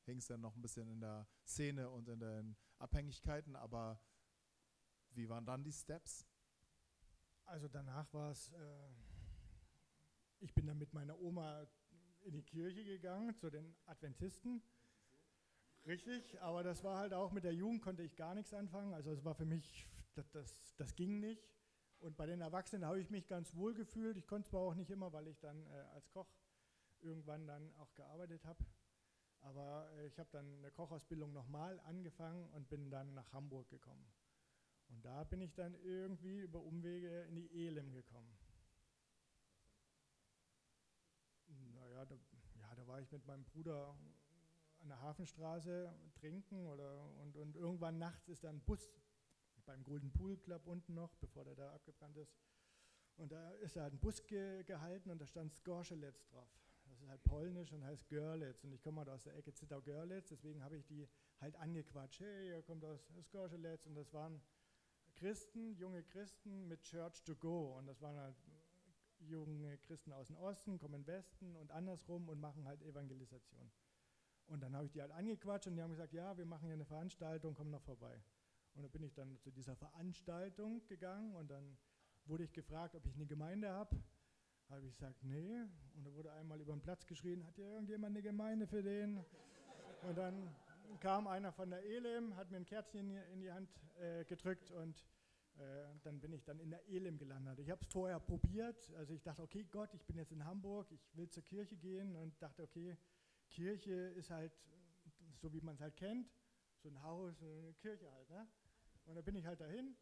hängst 0.03 0.29
ja 0.29 0.37
noch 0.37 0.55
ein 0.55 0.61
bisschen 0.61 0.87
in 0.89 0.99
der 0.99 1.27
Szene 1.45 1.89
und 1.89 2.07
in 2.07 2.19
den 2.19 2.57
Abhängigkeiten, 2.77 3.55
aber 3.55 4.01
wie 5.11 5.27
waren 5.27 5.45
dann 5.45 5.63
die 5.63 5.71
Steps? 5.71 6.25
Also 7.45 7.67
danach 7.67 8.11
war 8.13 8.31
es, 8.31 8.51
äh, 8.51 8.89
ich 10.39 10.53
bin 10.53 10.67
dann 10.67 10.77
mit 10.77 10.93
meiner 10.93 11.19
Oma 11.19 11.67
in 12.21 12.33
die 12.33 12.43
Kirche 12.43 12.83
gegangen, 12.83 13.35
zu 13.35 13.49
den 13.49 13.75
Adventisten. 13.85 14.61
Richtig, 15.85 16.39
aber 16.41 16.63
das 16.63 16.83
war 16.83 16.97
halt 16.97 17.13
auch 17.13 17.31
mit 17.31 17.43
der 17.43 17.53
Jugend 17.53 17.81
konnte 17.81 18.03
ich 18.03 18.15
gar 18.15 18.35
nichts 18.35 18.53
anfangen. 18.53 18.93
Also 18.93 19.11
es 19.11 19.23
war 19.23 19.35
für 19.35 19.45
mich, 19.45 19.87
das, 20.13 20.29
das, 20.31 20.75
das 20.75 20.95
ging 20.95 21.19
nicht. 21.19 21.49
Und 21.99 22.15
bei 22.15 22.25
den 22.25 22.41
Erwachsenen 22.41 22.85
habe 22.85 22.99
ich 22.99 23.09
mich 23.09 23.27
ganz 23.27 23.55
wohl 23.55 23.73
gefühlt. 23.73 24.17
Ich 24.17 24.27
konnte 24.27 24.49
zwar 24.49 24.61
auch 24.61 24.75
nicht 24.75 24.89
immer, 24.89 25.11
weil 25.11 25.27
ich 25.27 25.39
dann 25.39 25.65
äh, 25.67 25.85
als 25.93 26.09
Koch 26.09 26.27
irgendwann 27.01 27.47
dann 27.47 27.73
auch 27.77 27.93
gearbeitet 27.95 28.45
habe. 28.45 28.63
Aber 29.41 29.89
äh, 29.97 30.07
ich 30.07 30.19
habe 30.19 30.29
dann 30.31 30.57
eine 30.57 30.71
Kochausbildung 30.71 31.33
nochmal 31.33 31.79
angefangen 31.81 32.49
und 32.49 32.69
bin 32.69 32.89
dann 32.89 33.13
nach 33.13 33.31
Hamburg 33.33 33.69
gekommen. 33.69 34.05
Und 34.89 35.03
da 35.05 35.23
bin 35.23 35.41
ich 35.41 35.53
dann 35.53 35.75
irgendwie 35.75 36.39
über 36.39 36.61
Umwege 36.61 37.23
in 37.23 37.35
die 37.35 37.67
Elim 37.67 37.91
gekommen. 37.91 38.38
Naja, 41.99 42.05
da, 42.05 42.15
ja, 42.61 42.75
da 42.75 42.87
war 42.87 43.01
ich 43.01 43.11
mit 43.11 43.25
meinem 43.25 43.43
Bruder 43.43 43.93
an 44.79 44.87
der 44.87 45.01
Hafenstraße 45.01 45.93
trinken 46.13 46.65
oder, 46.67 46.97
und, 47.19 47.35
und 47.35 47.57
irgendwann 47.57 47.97
nachts 47.97 48.29
ist 48.29 48.45
da 48.45 48.49
ein 48.49 48.61
Bus 48.61 48.89
beim 49.65 49.83
Golden 49.83 50.09
Pool 50.13 50.37
Club 50.37 50.65
unten 50.65 50.93
noch, 50.93 51.13
bevor 51.15 51.43
der 51.43 51.55
da 51.55 51.73
abgebrannt 51.73 52.15
ist. 52.15 52.33
Und 53.17 53.33
da 53.33 53.51
ist 53.55 53.75
da 53.75 53.85
ein 53.85 53.99
Bus 53.99 54.25
ge 54.27 54.63
gehalten 54.63 55.09
und 55.09 55.19
da 55.19 55.27
stand 55.27 55.53
Skorzelec 55.53 56.23
drauf. 56.29 56.49
Das 56.85 57.01
ist 57.01 57.09
halt 57.09 57.23
polnisch 57.25 57.73
und 57.73 57.83
heißt 57.83 58.07
Görlitz. 58.07 58.63
Und 58.63 58.71
ich 58.71 58.81
komme 58.81 58.99
halt 58.99 59.09
aus 59.09 59.23
der 59.23 59.35
Ecke 59.35 59.53
Zittau-Görlitz, 59.53 60.29
deswegen 60.29 60.63
habe 60.63 60.77
ich 60.77 60.85
die 60.85 61.07
halt 61.41 61.57
angequatscht. 61.57 62.21
Hey, 62.21 62.47
ihr 62.47 62.63
kommt 62.63 62.85
aus 62.85 63.11
Skorzelec. 63.23 63.85
Und 63.85 63.95
das 63.95 64.13
waren 64.13 64.41
Christen, 65.15 65.75
junge 65.75 66.01
Christen 66.03 66.69
mit 66.69 66.81
Church 66.81 67.21
to 67.25 67.35
Go. 67.35 67.77
Und 67.77 67.87
das 67.87 68.01
waren 68.01 68.17
halt 68.17 68.37
junge 69.19 69.77
Christen 69.79 70.11
aus 70.13 70.27
dem 70.27 70.37
Osten, 70.37 70.77
kommen 70.77 70.95
in 70.95 71.07
Westen 71.07 71.55
und 71.55 71.71
andersrum 71.71 72.29
und 72.29 72.39
machen 72.39 72.65
halt 72.65 72.81
Evangelisation. 72.81 73.71
Und 74.47 74.61
dann 74.61 74.75
habe 74.75 74.85
ich 74.85 74.91
die 74.91 75.01
halt 75.01 75.11
angequatscht 75.11 75.67
und 75.67 75.75
die 75.75 75.81
haben 75.81 75.91
gesagt, 75.91 76.13
ja, 76.13 76.37
wir 76.37 76.45
machen 76.45 76.65
hier 76.65 76.73
eine 76.73 76.85
Veranstaltung, 76.85 77.53
komm 77.53 77.69
noch 77.69 77.83
vorbei. 77.83 78.21
Und 78.73 78.83
dann 78.83 78.91
bin 78.91 79.03
ich 79.03 79.13
dann 79.13 79.37
zu 79.39 79.51
dieser 79.51 79.75
Veranstaltung 79.75 80.85
gegangen 80.87 81.35
und 81.35 81.49
dann 81.49 81.77
wurde 82.25 82.43
ich 82.43 82.53
gefragt, 82.53 82.95
ob 82.95 83.05
ich 83.05 83.15
eine 83.15 83.25
Gemeinde 83.25 83.69
habe. 83.69 83.95
Habe 84.69 84.85
ich 84.85 84.93
gesagt, 84.93 85.23
nee. 85.23 85.61
Und 85.95 86.05
da 86.05 86.13
wurde 86.13 86.31
einmal 86.33 86.61
über 86.61 86.73
den 86.73 86.81
Platz 86.81 87.05
geschrien, 87.05 87.45
hat 87.45 87.55
hier 87.55 87.65
irgendjemand 87.65 88.15
eine 88.15 88.21
Gemeinde 88.21 88.67
für 88.67 88.83
den? 88.83 89.23
Und 90.03 90.17
dann 90.17 90.55
kam 90.99 91.27
einer 91.27 91.51
von 91.51 91.69
der 91.69 91.83
Elim, 91.83 92.35
hat 92.35 92.51
mir 92.51 92.57
ein 92.57 92.65
Kärtchen 92.65 93.15
in 93.33 93.41
die 93.41 93.51
Hand 93.51 93.69
äh, 93.99 94.25
gedrückt 94.25 94.71
und 94.71 95.03
dann 96.03 96.19
bin 96.19 96.33
ich 96.33 96.43
dann 96.43 96.59
in 96.59 96.69
der 96.69 96.87
Elim 96.87 97.17
gelandet. 97.17 97.59
Ich 97.59 97.69
habe 97.69 97.81
es 97.81 97.87
vorher 97.87 98.19
probiert. 98.19 98.91
Also 98.95 99.13
ich 99.13 99.21
dachte, 99.21 99.41
okay, 99.41 99.65
Gott, 99.69 99.93
ich 99.93 100.05
bin 100.05 100.17
jetzt 100.17 100.31
in 100.31 100.43
Hamburg, 100.45 100.91
ich 100.91 101.15
will 101.15 101.29
zur 101.29 101.43
Kirche 101.43 101.75
gehen 101.75 102.15
und 102.15 102.41
dachte, 102.41 102.63
okay, 102.63 102.97
Kirche 103.49 103.93
ist 103.93 104.29
halt 104.29 104.53
so, 105.41 105.51
wie 105.53 105.61
man 105.61 105.75
es 105.75 105.81
halt 105.81 105.95
kennt, 105.95 106.29
so 106.81 106.89
ein 106.89 107.01
Haus, 107.01 107.41
eine 107.41 107.73
Kirche 107.73 108.11
halt. 108.11 108.29
Ne? 108.29 108.47
Und 109.05 109.15
da 109.15 109.21
bin 109.21 109.35
ich 109.35 109.45
halt 109.45 109.59
dahin 109.59 109.95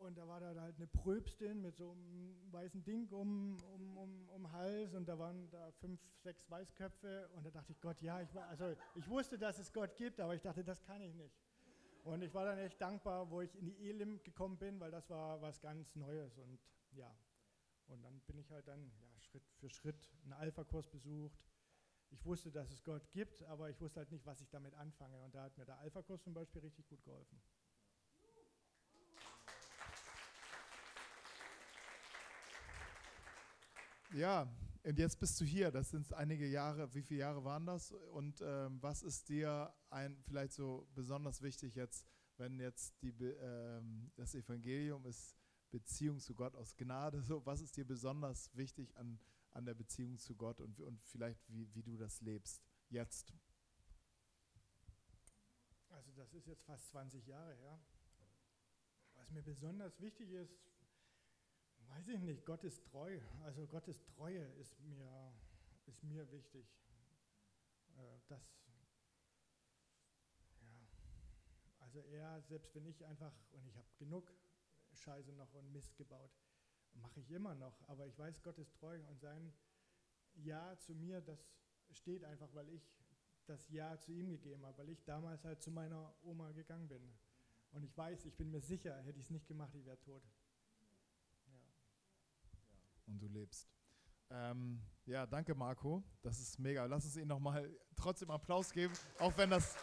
und 0.00 0.16
da 0.16 0.26
war 0.26 0.40
da 0.40 0.58
halt 0.60 0.76
eine 0.76 0.86
Pröbstin 0.86 1.60
mit 1.60 1.76
so 1.76 1.90
einem 1.90 2.52
weißen 2.52 2.82
Ding 2.82 3.08
um, 3.10 3.56
um, 3.74 3.96
um, 3.98 4.28
um 4.30 4.52
Hals 4.52 4.94
und 4.94 5.08
da 5.08 5.18
waren 5.18 5.50
da 5.50 5.70
fünf, 5.72 6.00
sechs 6.22 6.50
Weißköpfe 6.50 7.28
und 7.34 7.44
da 7.44 7.50
dachte 7.50 7.72
ich, 7.72 7.80
Gott, 7.80 8.00
ja, 8.00 8.20
ich, 8.20 8.34
war, 8.34 8.46
also 8.48 8.74
ich 8.94 9.08
wusste, 9.08 9.38
dass 9.38 9.58
es 9.58 9.72
Gott 9.72 9.94
gibt, 9.96 10.20
aber 10.20 10.34
ich 10.34 10.42
dachte, 10.42 10.64
das 10.64 10.82
kann 10.82 11.02
ich 11.02 11.14
nicht. 11.14 11.36
Und 12.04 12.22
ich 12.22 12.32
war 12.32 12.44
dann 12.44 12.58
echt 12.58 12.80
dankbar, 12.80 13.30
wo 13.30 13.40
ich 13.42 13.54
in 13.56 13.66
die 13.66 13.88
Elim 13.88 14.22
gekommen 14.22 14.56
bin, 14.58 14.80
weil 14.80 14.90
das 14.90 15.08
war 15.10 15.40
was 15.42 15.60
ganz 15.60 15.94
Neues 15.94 16.38
und 16.38 16.58
ja. 16.92 17.14
Und 17.88 18.02
dann 18.02 18.20
bin 18.20 18.38
ich 18.38 18.50
halt 18.50 18.66
dann 18.68 18.90
ja, 19.00 19.20
Schritt 19.20 19.44
für 19.58 19.68
Schritt 19.68 20.10
einen 20.22 20.32
Alpha-Kurs 20.32 20.88
besucht. 20.88 21.44
Ich 22.10 22.24
wusste, 22.24 22.50
dass 22.50 22.70
es 22.70 22.82
Gott 22.82 23.10
gibt, 23.12 23.42
aber 23.44 23.70
ich 23.70 23.80
wusste 23.80 24.00
halt 24.00 24.10
nicht, 24.10 24.24
was 24.26 24.40
ich 24.40 24.48
damit 24.48 24.74
anfange. 24.74 25.18
Und 25.20 25.34
da 25.34 25.44
hat 25.44 25.56
mir 25.58 25.64
der 25.64 25.78
Alpha-Kurs 25.78 26.22
zum 26.22 26.34
Beispiel 26.34 26.60
richtig 26.62 26.88
gut 26.88 27.02
geholfen. 27.04 27.40
Ja, 34.12 34.48
und 34.82 34.98
jetzt 34.98 35.18
bist 35.20 35.40
du 35.40 35.44
hier. 35.44 35.70
Das 35.70 35.90
sind 35.90 36.12
einige 36.14 36.46
Jahre. 36.46 36.92
Wie 36.94 37.02
viele 37.02 37.20
Jahre 37.20 37.44
waren 37.44 37.66
das? 37.66 37.92
Und 37.92 38.40
ähm, 38.42 38.82
was 38.82 39.02
ist 39.02 39.28
dir 39.28 39.74
ein, 39.90 40.16
vielleicht 40.22 40.52
so 40.52 40.88
besonders 40.94 41.42
wichtig 41.42 41.74
jetzt, 41.74 42.06
wenn 42.38 42.58
jetzt 42.58 42.94
die, 43.02 43.10
ähm, 43.10 44.10
das 44.16 44.34
Evangelium 44.34 45.04
ist 45.04 45.36
Beziehung 45.70 46.18
zu 46.18 46.34
Gott 46.34 46.56
aus 46.56 46.76
Gnade? 46.76 47.20
So, 47.22 47.44
was 47.44 47.60
ist 47.60 47.76
dir 47.76 47.86
besonders 47.86 48.50
wichtig 48.56 48.96
an, 48.96 49.20
an 49.50 49.66
der 49.66 49.74
Beziehung 49.74 50.18
zu 50.18 50.34
Gott 50.34 50.60
und, 50.60 50.80
und 50.80 51.04
vielleicht 51.04 51.46
wie, 51.48 51.68
wie 51.74 51.82
du 51.82 51.98
das 51.98 52.22
lebst 52.22 52.62
jetzt? 52.88 53.34
Also 55.90 56.12
das 56.12 56.32
ist 56.32 56.46
jetzt 56.46 56.64
fast 56.64 56.88
20 56.88 57.26
Jahre 57.26 57.54
her. 57.54 57.78
Was 59.16 59.30
mir 59.30 59.42
besonders 59.42 60.00
wichtig 60.00 60.30
ist, 60.30 60.58
weiß 61.90 62.08
ich 62.08 62.20
nicht, 62.20 62.44
Gott 62.44 62.64
ist 62.64 62.84
treu. 62.84 63.20
Also 63.44 63.66
Gottes 63.66 64.04
Treue 64.04 64.44
ist 64.60 64.78
mir, 64.80 65.32
ist 65.86 66.02
mir 66.04 66.30
wichtig. 66.30 66.66
Äh, 67.96 68.20
das, 68.28 68.42
ja, 70.60 70.88
also 71.80 72.00
er, 72.04 72.40
selbst 72.42 72.74
wenn 72.74 72.86
ich 72.86 73.04
einfach, 73.04 73.32
und 73.52 73.66
ich 73.66 73.76
habe 73.76 73.88
genug 73.98 74.32
Scheiße 74.92 75.32
noch 75.32 75.52
und 75.54 75.72
Mist 75.72 75.96
gebaut, 75.96 76.30
mache 76.94 77.20
ich 77.20 77.30
immer 77.30 77.54
noch, 77.54 77.80
aber 77.88 78.06
ich 78.06 78.18
weiß, 78.18 78.42
Gott 78.42 78.58
ist 78.58 78.74
treu 78.74 79.00
und 79.08 79.20
sein 79.20 79.52
Ja 80.34 80.76
zu 80.78 80.94
mir, 80.94 81.20
das 81.20 81.38
steht 81.92 82.24
einfach, 82.24 82.52
weil 82.54 82.68
ich 82.68 82.90
das 83.46 83.68
Ja 83.68 83.98
zu 83.98 84.12
ihm 84.12 84.30
gegeben 84.30 84.64
habe, 84.64 84.78
weil 84.78 84.90
ich 84.90 85.04
damals 85.04 85.44
halt 85.44 85.62
zu 85.62 85.70
meiner 85.70 86.14
Oma 86.22 86.52
gegangen 86.52 86.88
bin. 86.88 87.02
Und 87.72 87.84
ich 87.84 87.96
weiß, 87.96 88.24
ich 88.24 88.36
bin 88.36 88.50
mir 88.50 88.60
sicher, 88.60 88.96
hätte 89.02 89.18
ich 89.18 89.26
es 89.26 89.30
nicht 89.30 89.46
gemacht, 89.46 89.74
ich 89.74 89.84
wäre 89.84 90.00
tot 90.00 90.22
du 93.20 93.28
lebst. 93.28 93.68
Ähm, 94.30 94.80
ja, 95.06 95.26
danke 95.26 95.54
Marco, 95.54 96.02
das 96.22 96.38
ist 96.38 96.58
mega. 96.58 96.84
Lass 96.86 97.04
uns 97.04 97.16
ihm 97.16 97.28
nochmal 97.28 97.70
trotzdem 97.96 98.30
Applaus 98.30 98.72
geben, 98.72 98.94
auch 99.18 99.36
wenn 99.36 99.50
das, 99.50 99.76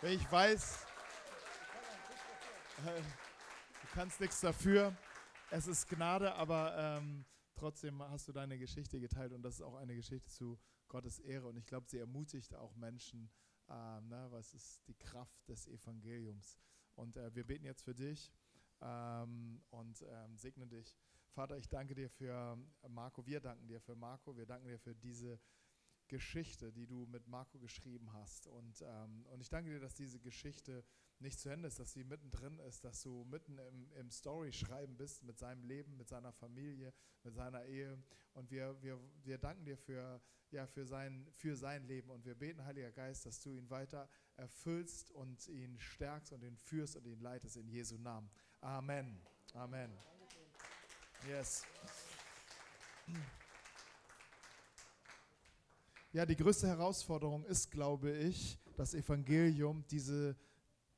wenn 0.00 0.12
ich 0.12 0.30
weiß, 0.30 0.86
äh, 2.86 3.00
du 3.00 3.86
kannst 3.92 4.20
nichts 4.20 4.40
dafür. 4.40 4.94
Es 5.50 5.66
ist 5.66 5.88
Gnade, 5.88 6.34
aber 6.34 6.74
ähm, 6.76 7.24
trotzdem 7.54 8.02
hast 8.02 8.28
du 8.28 8.32
deine 8.32 8.58
Geschichte 8.58 9.00
geteilt 9.00 9.32
und 9.32 9.42
das 9.42 9.54
ist 9.54 9.62
auch 9.62 9.76
eine 9.76 9.94
Geschichte 9.94 10.28
zu 10.28 10.58
Gottes 10.88 11.18
Ehre 11.18 11.48
und 11.48 11.56
ich 11.56 11.66
glaube, 11.66 11.86
sie 11.88 11.98
ermutigt 11.98 12.54
auch 12.54 12.74
Menschen, 12.76 13.30
ähm, 13.68 14.08
ne, 14.08 14.26
was 14.30 14.52
ist 14.52 14.86
die 14.86 14.94
Kraft 14.94 15.48
des 15.48 15.66
Evangeliums. 15.66 16.58
Und 16.94 17.16
äh, 17.16 17.34
wir 17.34 17.44
beten 17.44 17.64
jetzt 17.64 17.82
für 17.82 17.94
dich 17.94 18.32
ähm, 18.80 19.62
und 19.70 20.02
ähm, 20.02 20.36
segne 20.36 20.66
dich. 20.66 20.96
Vater, 21.34 21.58
ich 21.58 21.68
danke 21.68 21.96
dir 21.96 22.08
für 22.08 22.56
Marco. 22.88 23.26
Wir 23.26 23.40
danken 23.40 23.66
dir 23.66 23.80
für 23.80 23.96
Marco. 23.96 24.36
Wir 24.36 24.46
danken 24.46 24.68
dir 24.68 24.78
für 24.78 24.94
diese 24.94 25.40
Geschichte, 26.06 26.70
die 26.70 26.86
du 26.86 27.06
mit 27.06 27.26
Marco 27.26 27.58
geschrieben 27.58 28.12
hast. 28.12 28.46
Und, 28.46 28.82
ähm, 28.86 29.26
und 29.26 29.40
ich 29.40 29.48
danke 29.48 29.70
dir, 29.70 29.80
dass 29.80 29.94
diese 29.94 30.20
Geschichte 30.20 30.84
nicht 31.18 31.40
zu 31.40 31.48
Ende 31.48 31.66
ist, 31.66 31.80
dass 31.80 31.92
sie 31.92 32.04
mittendrin 32.04 32.60
ist, 32.60 32.84
dass 32.84 33.02
du 33.02 33.24
mitten 33.24 33.58
im, 33.58 33.90
im 33.94 34.10
Story-Schreiben 34.12 34.96
bist 34.96 35.24
mit 35.24 35.36
seinem 35.36 35.64
Leben, 35.64 35.96
mit 35.96 36.08
seiner 36.08 36.32
Familie, 36.32 36.94
mit 37.24 37.34
seiner 37.34 37.64
Ehe. 37.64 38.00
Und 38.34 38.52
wir, 38.52 38.80
wir, 38.80 39.00
wir 39.24 39.38
danken 39.38 39.64
dir 39.64 39.76
für, 39.76 40.20
ja, 40.52 40.68
für, 40.68 40.86
sein, 40.86 41.26
für 41.32 41.56
sein 41.56 41.82
Leben. 41.82 42.10
Und 42.10 42.24
wir 42.24 42.36
beten, 42.36 42.64
Heiliger 42.64 42.92
Geist, 42.92 43.26
dass 43.26 43.40
du 43.40 43.50
ihn 43.50 43.68
weiter 43.70 44.08
erfüllst 44.36 45.10
und 45.10 45.48
ihn 45.48 45.80
stärkst 45.80 46.32
und 46.32 46.44
ihn 46.44 46.56
führst 46.56 46.94
und 46.94 47.06
ihn 47.06 47.18
leitest 47.18 47.56
in 47.56 47.66
Jesu 47.66 47.98
Namen. 47.98 48.30
Amen. 48.60 49.20
Amen. 49.52 50.13
Yes. 51.28 51.62
Ja, 56.12 56.26
die 56.26 56.36
größte 56.36 56.66
Herausforderung 56.66 57.44
ist, 57.44 57.70
glaube 57.70 58.12
ich, 58.12 58.58
das 58.76 58.94
Evangelium, 58.94 59.84
diese, 59.90 60.36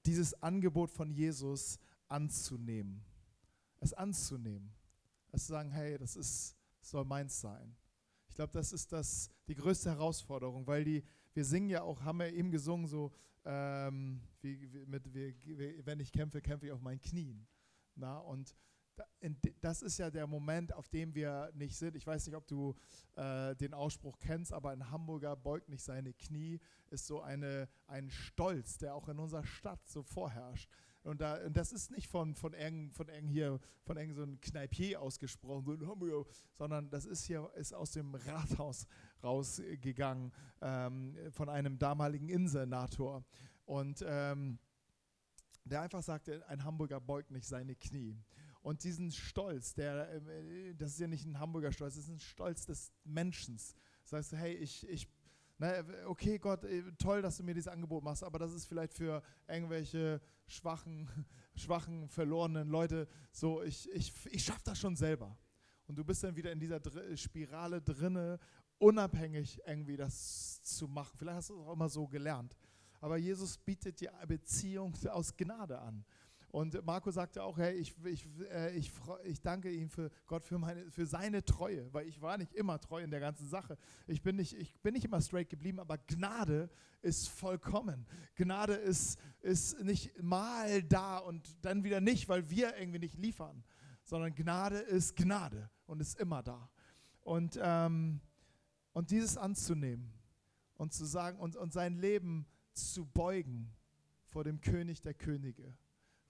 dieses 0.04 0.34
Angebot 0.42 0.90
von 0.90 1.10
Jesus 1.10 1.78
anzunehmen. 2.08 3.04
Es 3.78 3.92
anzunehmen. 3.92 4.74
Es 5.30 5.46
zu 5.46 5.52
sagen, 5.52 5.70
hey, 5.70 5.96
das 5.96 6.16
ist, 6.16 6.56
soll 6.80 7.04
meins 7.04 7.40
sein. 7.40 7.76
Ich 8.28 8.34
glaube, 8.34 8.52
das 8.52 8.72
ist 8.72 8.92
das, 8.92 9.30
die 9.46 9.54
größte 9.54 9.90
Herausforderung, 9.90 10.66
weil 10.66 10.84
die, 10.84 11.04
wir 11.34 11.44
singen 11.44 11.70
ja 11.70 11.82
auch, 11.82 12.02
haben 12.02 12.18
wir 12.18 12.32
eben 12.32 12.50
gesungen, 12.50 12.86
so, 12.88 13.12
ähm, 13.44 14.20
wie, 14.40 14.72
wie, 14.72 14.86
mit, 14.86 15.14
wie, 15.14 15.86
wenn 15.86 16.00
ich 16.00 16.10
kämpfe, 16.10 16.42
kämpfe 16.42 16.66
ich 16.66 16.72
auf 16.72 16.80
meinen 16.80 17.00
Knien. 17.00 17.46
Na, 17.94 18.18
und 18.18 18.54
das 19.60 19.82
ist 19.82 19.98
ja 19.98 20.10
der 20.10 20.26
Moment, 20.26 20.72
auf 20.74 20.88
dem 20.88 21.14
wir 21.14 21.50
nicht 21.54 21.76
sind. 21.76 21.96
Ich 21.96 22.06
weiß 22.06 22.26
nicht, 22.26 22.36
ob 22.36 22.46
du 22.46 22.74
äh, 23.16 23.54
den 23.56 23.74
Ausspruch 23.74 24.18
kennst, 24.18 24.52
aber 24.52 24.70
ein 24.70 24.90
Hamburger 24.90 25.36
beugt 25.36 25.68
nicht 25.68 25.82
seine 25.82 26.12
Knie, 26.12 26.60
ist 26.90 27.06
so 27.06 27.20
eine, 27.20 27.68
ein 27.86 28.10
Stolz, 28.10 28.78
der 28.78 28.94
auch 28.94 29.08
in 29.08 29.18
unserer 29.18 29.44
Stadt 29.44 29.86
so 29.88 30.02
vorherrscht. 30.02 30.70
Und, 31.02 31.20
da, 31.20 31.44
und 31.44 31.56
das 31.56 31.72
ist 31.72 31.92
nicht 31.92 32.08
von, 32.08 32.34
von 32.34 32.52
eng, 32.52 32.90
von 32.90 33.08
eng 33.08 33.28
hier, 33.28 33.60
von 33.84 33.96
eng 33.96 34.12
so 34.12 34.24
ein 34.24 34.40
Kneipier 34.40 35.00
ausgesprochen, 35.00 35.78
sondern 36.54 36.90
das 36.90 37.04
ist 37.04 37.24
hier, 37.24 37.48
ist 37.54 37.72
aus 37.72 37.92
dem 37.92 38.14
Rathaus 38.14 38.86
rausgegangen, 39.22 40.32
ähm, 40.60 41.16
von 41.30 41.48
einem 41.48 41.78
damaligen 41.78 42.28
Innensenator. 42.28 43.24
Und 43.66 44.04
ähm, 44.06 44.58
der 45.64 45.82
einfach 45.82 46.02
sagte, 46.02 46.46
ein 46.48 46.64
Hamburger 46.64 47.00
beugt 47.00 47.30
nicht 47.30 47.46
seine 47.46 47.76
Knie. 47.76 48.16
Und 48.66 48.82
diesen 48.82 49.12
Stolz, 49.12 49.74
der, 49.74 50.12
äh, 50.12 50.74
das 50.74 50.90
ist 50.90 50.98
ja 50.98 51.06
nicht 51.06 51.24
ein 51.24 51.38
Hamburger 51.38 51.70
Stolz, 51.70 51.94
das 51.94 52.06
ist 52.06 52.10
ein 52.10 52.18
Stolz 52.18 52.66
des 52.66 52.90
Menschen. 53.04 53.60
Das 54.02 54.12
heißt, 54.12 54.32
hey, 54.32 54.54
ich, 54.54 54.88
ich 54.88 55.08
na, 55.56 55.84
okay, 56.06 56.36
Gott, 56.40 56.64
äh, 56.64 56.82
toll, 56.98 57.22
dass 57.22 57.36
du 57.36 57.44
mir 57.44 57.54
dieses 57.54 57.68
Angebot 57.68 58.02
machst, 58.02 58.24
aber 58.24 58.40
das 58.40 58.52
ist 58.52 58.66
vielleicht 58.66 58.92
für 58.92 59.22
irgendwelche 59.46 60.20
schwachen, 60.48 61.08
schwachen, 61.54 62.08
verlorenen 62.08 62.68
Leute 62.68 63.06
so, 63.30 63.62
ich, 63.62 63.88
ich, 63.92 64.12
ich 64.32 64.44
schaffe 64.44 64.62
das 64.64 64.80
schon 64.80 64.96
selber. 64.96 65.38
Und 65.86 65.96
du 65.96 66.04
bist 66.04 66.24
dann 66.24 66.34
wieder 66.34 66.50
in 66.50 66.58
dieser 66.58 66.80
Spirale 67.16 67.80
drinne 67.80 68.40
unabhängig 68.78 69.60
irgendwie 69.64 69.96
das 69.96 70.60
zu 70.64 70.88
machen. 70.88 71.16
Vielleicht 71.16 71.36
hast 71.36 71.50
du 71.50 71.54
es 71.54 71.60
auch 71.60 71.72
immer 71.72 71.88
so 71.88 72.08
gelernt. 72.08 72.56
Aber 73.00 73.16
Jesus 73.16 73.58
bietet 73.58 74.00
dir 74.00 74.12
Beziehung 74.26 74.92
aus 75.08 75.36
Gnade 75.36 75.78
an. 75.78 76.04
Und 76.56 76.82
Marco 76.86 77.10
sagte 77.10 77.42
auch, 77.42 77.58
hey, 77.58 77.74
ich, 77.74 77.94
ich, 78.06 78.26
äh, 78.50 78.74
ich, 78.74 78.90
ich 79.24 79.42
danke 79.42 79.70
ihm 79.70 79.90
für 79.90 80.10
Gott 80.26 80.46
für, 80.46 80.56
meine, 80.56 80.90
für 80.90 81.04
seine 81.04 81.44
Treue, 81.44 81.92
weil 81.92 82.08
ich 82.08 82.22
war 82.22 82.38
nicht 82.38 82.54
immer 82.54 82.80
treu 82.80 83.02
in 83.02 83.10
der 83.10 83.20
ganzen 83.20 83.46
Sache. 83.46 83.76
Ich 84.06 84.22
bin, 84.22 84.36
nicht, 84.36 84.54
ich 84.54 84.74
bin 84.80 84.94
nicht 84.94 85.04
immer 85.04 85.20
straight 85.20 85.50
geblieben, 85.50 85.78
aber 85.80 85.98
Gnade 85.98 86.70
ist 87.02 87.28
vollkommen. 87.28 88.06
Gnade 88.36 88.72
ist, 88.72 89.20
ist 89.42 89.84
nicht 89.84 90.18
mal 90.22 90.82
da 90.82 91.18
und 91.18 91.62
dann 91.62 91.84
wieder 91.84 92.00
nicht, 92.00 92.26
weil 92.30 92.48
wir 92.48 92.74
irgendwie 92.78 93.00
nicht 93.00 93.18
liefern, 93.18 93.62
sondern 94.02 94.34
Gnade 94.34 94.78
ist 94.78 95.14
Gnade 95.14 95.68
und 95.84 96.00
ist 96.00 96.18
immer 96.18 96.42
da. 96.42 96.70
Und, 97.20 97.60
ähm, 97.62 98.22
und 98.94 99.10
dieses 99.10 99.36
anzunehmen 99.36 100.10
und 100.78 100.94
zu 100.94 101.04
sagen 101.04 101.38
und, 101.38 101.54
und 101.54 101.74
sein 101.74 101.98
Leben 101.98 102.46
zu 102.72 103.04
beugen 103.04 103.70
vor 104.24 104.42
dem 104.42 104.62
König 104.62 105.02
der 105.02 105.12
Könige 105.12 105.76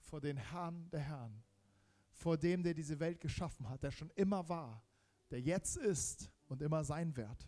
vor 0.07 0.21
den 0.21 0.37
Herrn 0.37 0.89
der 0.89 1.01
Herren, 1.01 1.43
vor 2.11 2.37
dem, 2.37 2.63
der 2.63 2.73
diese 2.73 2.99
Welt 2.99 3.19
geschaffen 3.19 3.69
hat, 3.69 3.83
der 3.83 3.91
schon 3.91 4.09
immer 4.11 4.47
war, 4.49 4.83
der 5.29 5.41
jetzt 5.41 5.77
ist 5.77 6.31
und 6.47 6.61
immer 6.61 6.83
sein 6.83 7.15
wird. 7.15 7.47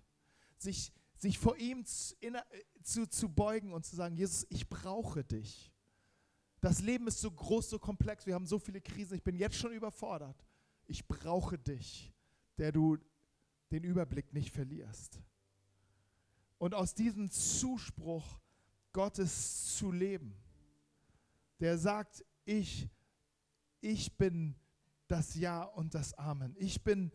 Sich, 0.58 0.92
sich 1.16 1.40
vor 1.40 1.58
ihm 1.58 1.86
zu, 1.86 2.16
zu, 2.84 3.08
zu 3.08 3.30
beugen 3.30 3.74
und 3.74 3.86
zu 3.86 3.96
sagen, 3.96 4.16
Jesus, 4.16 4.46
ich 4.50 4.68
brauche 4.70 5.24
dich. 5.24 5.72
Das 6.62 6.82
Leben 6.82 7.08
ist 7.08 7.22
so 7.22 7.32
groß, 7.32 7.70
so 7.70 7.80
komplex, 7.80 8.26
wir 8.26 8.36
haben 8.36 8.46
so 8.46 8.60
viele 8.60 8.82
Krisen, 8.82 9.16
ich 9.16 9.24
bin 9.24 9.38
jetzt 9.38 9.56
schon 9.56 9.72
überfordert. 9.72 10.46
Ich 10.88 11.08
brauche 11.08 11.58
dich, 11.58 12.12
der 12.58 12.72
du 12.72 12.98
den 13.72 13.84
Überblick 13.84 14.34
nicht 14.34 14.52
verlierst. 14.52 15.22
Und 16.58 16.76
aus 16.76 16.94
diesem 16.94 17.32
Zuspruch 17.32 18.40
Gottes 18.92 19.78
zu 19.78 19.92
leben, 19.92 20.36
der 21.60 21.78
sagt, 21.78 22.26
ich, 22.50 22.90
ich 23.80 24.18
bin 24.18 24.56
das 25.08 25.36
Ja 25.36 25.64
und 25.64 25.94
das 25.94 26.14
Amen. 26.16 26.56
Ich 26.58 26.84
bin 26.84 27.12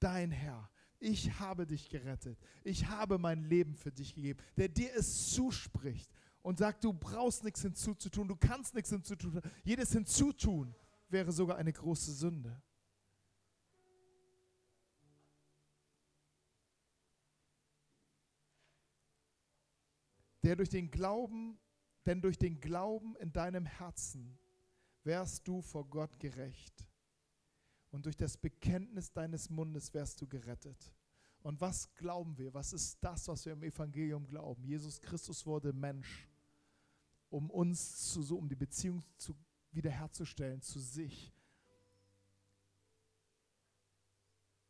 dein 0.00 0.30
Herr. 0.30 0.68
Ich 0.98 1.38
habe 1.38 1.66
dich 1.66 1.88
gerettet. 1.88 2.38
Ich 2.64 2.86
habe 2.86 3.18
mein 3.18 3.44
Leben 3.44 3.74
für 3.74 3.92
dich 3.92 4.14
gegeben, 4.14 4.40
der 4.56 4.68
dir 4.68 4.94
es 4.94 5.30
zuspricht 5.30 6.10
und 6.42 6.58
sagt, 6.58 6.84
du 6.84 6.92
brauchst 6.92 7.44
nichts 7.44 7.62
hinzuzutun, 7.62 8.28
du 8.28 8.36
kannst 8.36 8.74
nichts 8.74 8.90
hinzutun. 8.90 9.40
Jedes 9.62 9.92
Hinzutun 9.92 10.74
wäre 11.08 11.32
sogar 11.32 11.56
eine 11.56 11.72
große 11.72 12.12
Sünde. 12.12 12.60
Der 20.42 20.56
durch 20.56 20.70
den 20.70 20.90
Glauben, 20.90 21.58
denn 22.04 22.20
durch 22.20 22.36
den 22.36 22.60
Glauben 22.60 23.14
in 23.16 23.32
deinem 23.32 23.64
Herzen 23.64 24.36
wärst 25.04 25.46
du 25.46 25.60
vor 25.60 25.88
Gott 25.88 26.18
gerecht. 26.18 26.86
Und 27.90 28.06
durch 28.06 28.16
das 28.16 28.36
Bekenntnis 28.36 29.12
deines 29.12 29.50
Mundes 29.50 29.92
wärst 29.92 30.20
du 30.20 30.26
gerettet. 30.26 30.92
Und 31.42 31.60
was 31.60 31.92
glauben 31.94 32.38
wir? 32.38 32.54
Was 32.54 32.72
ist 32.72 33.02
das, 33.02 33.28
was 33.28 33.44
wir 33.44 33.52
im 33.52 33.62
Evangelium 33.62 34.26
glauben? 34.26 34.64
Jesus 34.64 35.00
Christus 35.00 35.44
wurde 35.44 35.72
Mensch, 35.72 36.28
um 37.28 37.50
uns 37.50 38.10
zu, 38.12 38.22
so, 38.22 38.38
um 38.38 38.48
die 38.48 38.56
Beziehung 38.56 39.02
zu, 39.16 39.34
wiederherzustellen 39.72 40.62
zu 40.62 40.78
sich. 40.78 41.32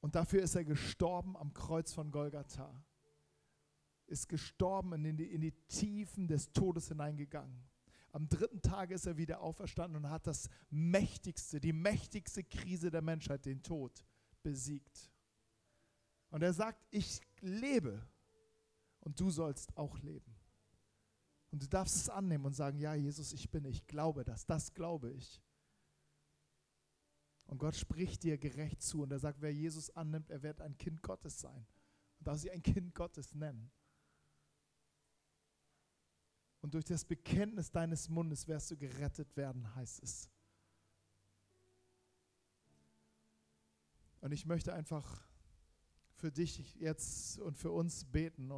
Und 0.01 0.17
dafür 0.17 0.43
ist 0.43 0.57
er 0.57 0.65
gestorben 0.65 1.37
am 1.37 1.53
Kreuz 1.53 1.93
von 1.93 2.11
Golgatha. 2.11 2.75
Ist 4.07 4.29
gestorben 4.29 5.05
in 5.05 5.17
die, 5.17 5.31
in 5.31 5.41
die 5.43 5.53
Tiefen 5.69 6.27
des 6.27 6.53
Todes 6.53 6.89
hineingegangen. 6.89 7.63
Am 8.13 8.29
dritten 8.29 8.61
Tag 8.61 8.91
ist 8.91 9.07
er 9.07 9.17
wieder 9.17 9.41
auferstanden 9.41 10.05
und 10.05 10.11
hat 10.11 10.27
das 10.27 10.49
mächtigste, 10.69 11.61
die 11.61 11.73
mächtigste 11.73 12.45
Krise 12.45 12.91
der 12.91 13.01
Menschheit, 13.01 13.47
den 13.47 13.63
Tod, 13.63 14.05
besiegt. 14.43 15.11
Und 16.29 16.43
er 16.43 16.53
sagt, 16.53 16.87
ich 16.91 17.21
lebe 17.41 18.07
und 19.01 19.19
du 19.19 19.31
sollst 19.31 19.77
auch 19.77 19.99
leben. 19.99 20.35
Und 21.51 21.63
du 21.63 21.69
darfst 21.69 21.97
es 21.97 22.09
annehmen 22.09 22.45
und 22.47 22.55
sagen, 22.55 22.79
ja, 22.79 22.95
Jesus, 22.95 23.33
ich 23.33 23.51
bin, 23.51 23.65
ich 23.65 23.87
glaube 23.87 24.25
das, 24.25 24.47
das 24.47 24.73
glaube 24.75 25.11
ich. 25.11 25.43
Und 27.47 27.59
Gott 27.59 27.77
spricht 27.77 28.23
dir 28.23 28.39
gerecht 28.39 28.83
zu 28.83 29.03
und 29.03 29.11
er 29.11 29.19
sagt, 29.19 29.41
wer 29.41 29.53
Jesus 29.53 29.91
annimmt, 29.91 30.31
er 30.31 30.43
wird 30.43 30.61
ein 30.61 30.77
Kind 30.79 31.03
Gottes 31.03 31.41
sein. 31.41 31.67
Und 32.19 32.27
darf 32.27 32.39
sich 32.39 32.51
ein 32.51 32.63
Kind 32.63 32.95
Gottes 32.95 33.35
nennen. 33.35 33.71
Und 36.63 36.75
durch 36.75 36.85
das 36.85 37.05
Bekenntnis 37.05 37.71
deines 37.71 38.09
Mundes 38.09 38.49
wirst 38.49 38.71
du 38.71 38.77
gerettet 38.77 39.37
werden, 39.37 39.75
heißt 39.75 40.03
es. 40.03 40.31
Und 44.21 44.31
ich 44.31 44.47
möchte 44.47 44.73
einfach 44.73 45.21
für 46.15 46.31
dich 46.31 46.77
jetzt 46.77 47.41
und 47.41 47.59
für 47.59 47.73
uns 47.73 48.05
beten. 48.05 48.49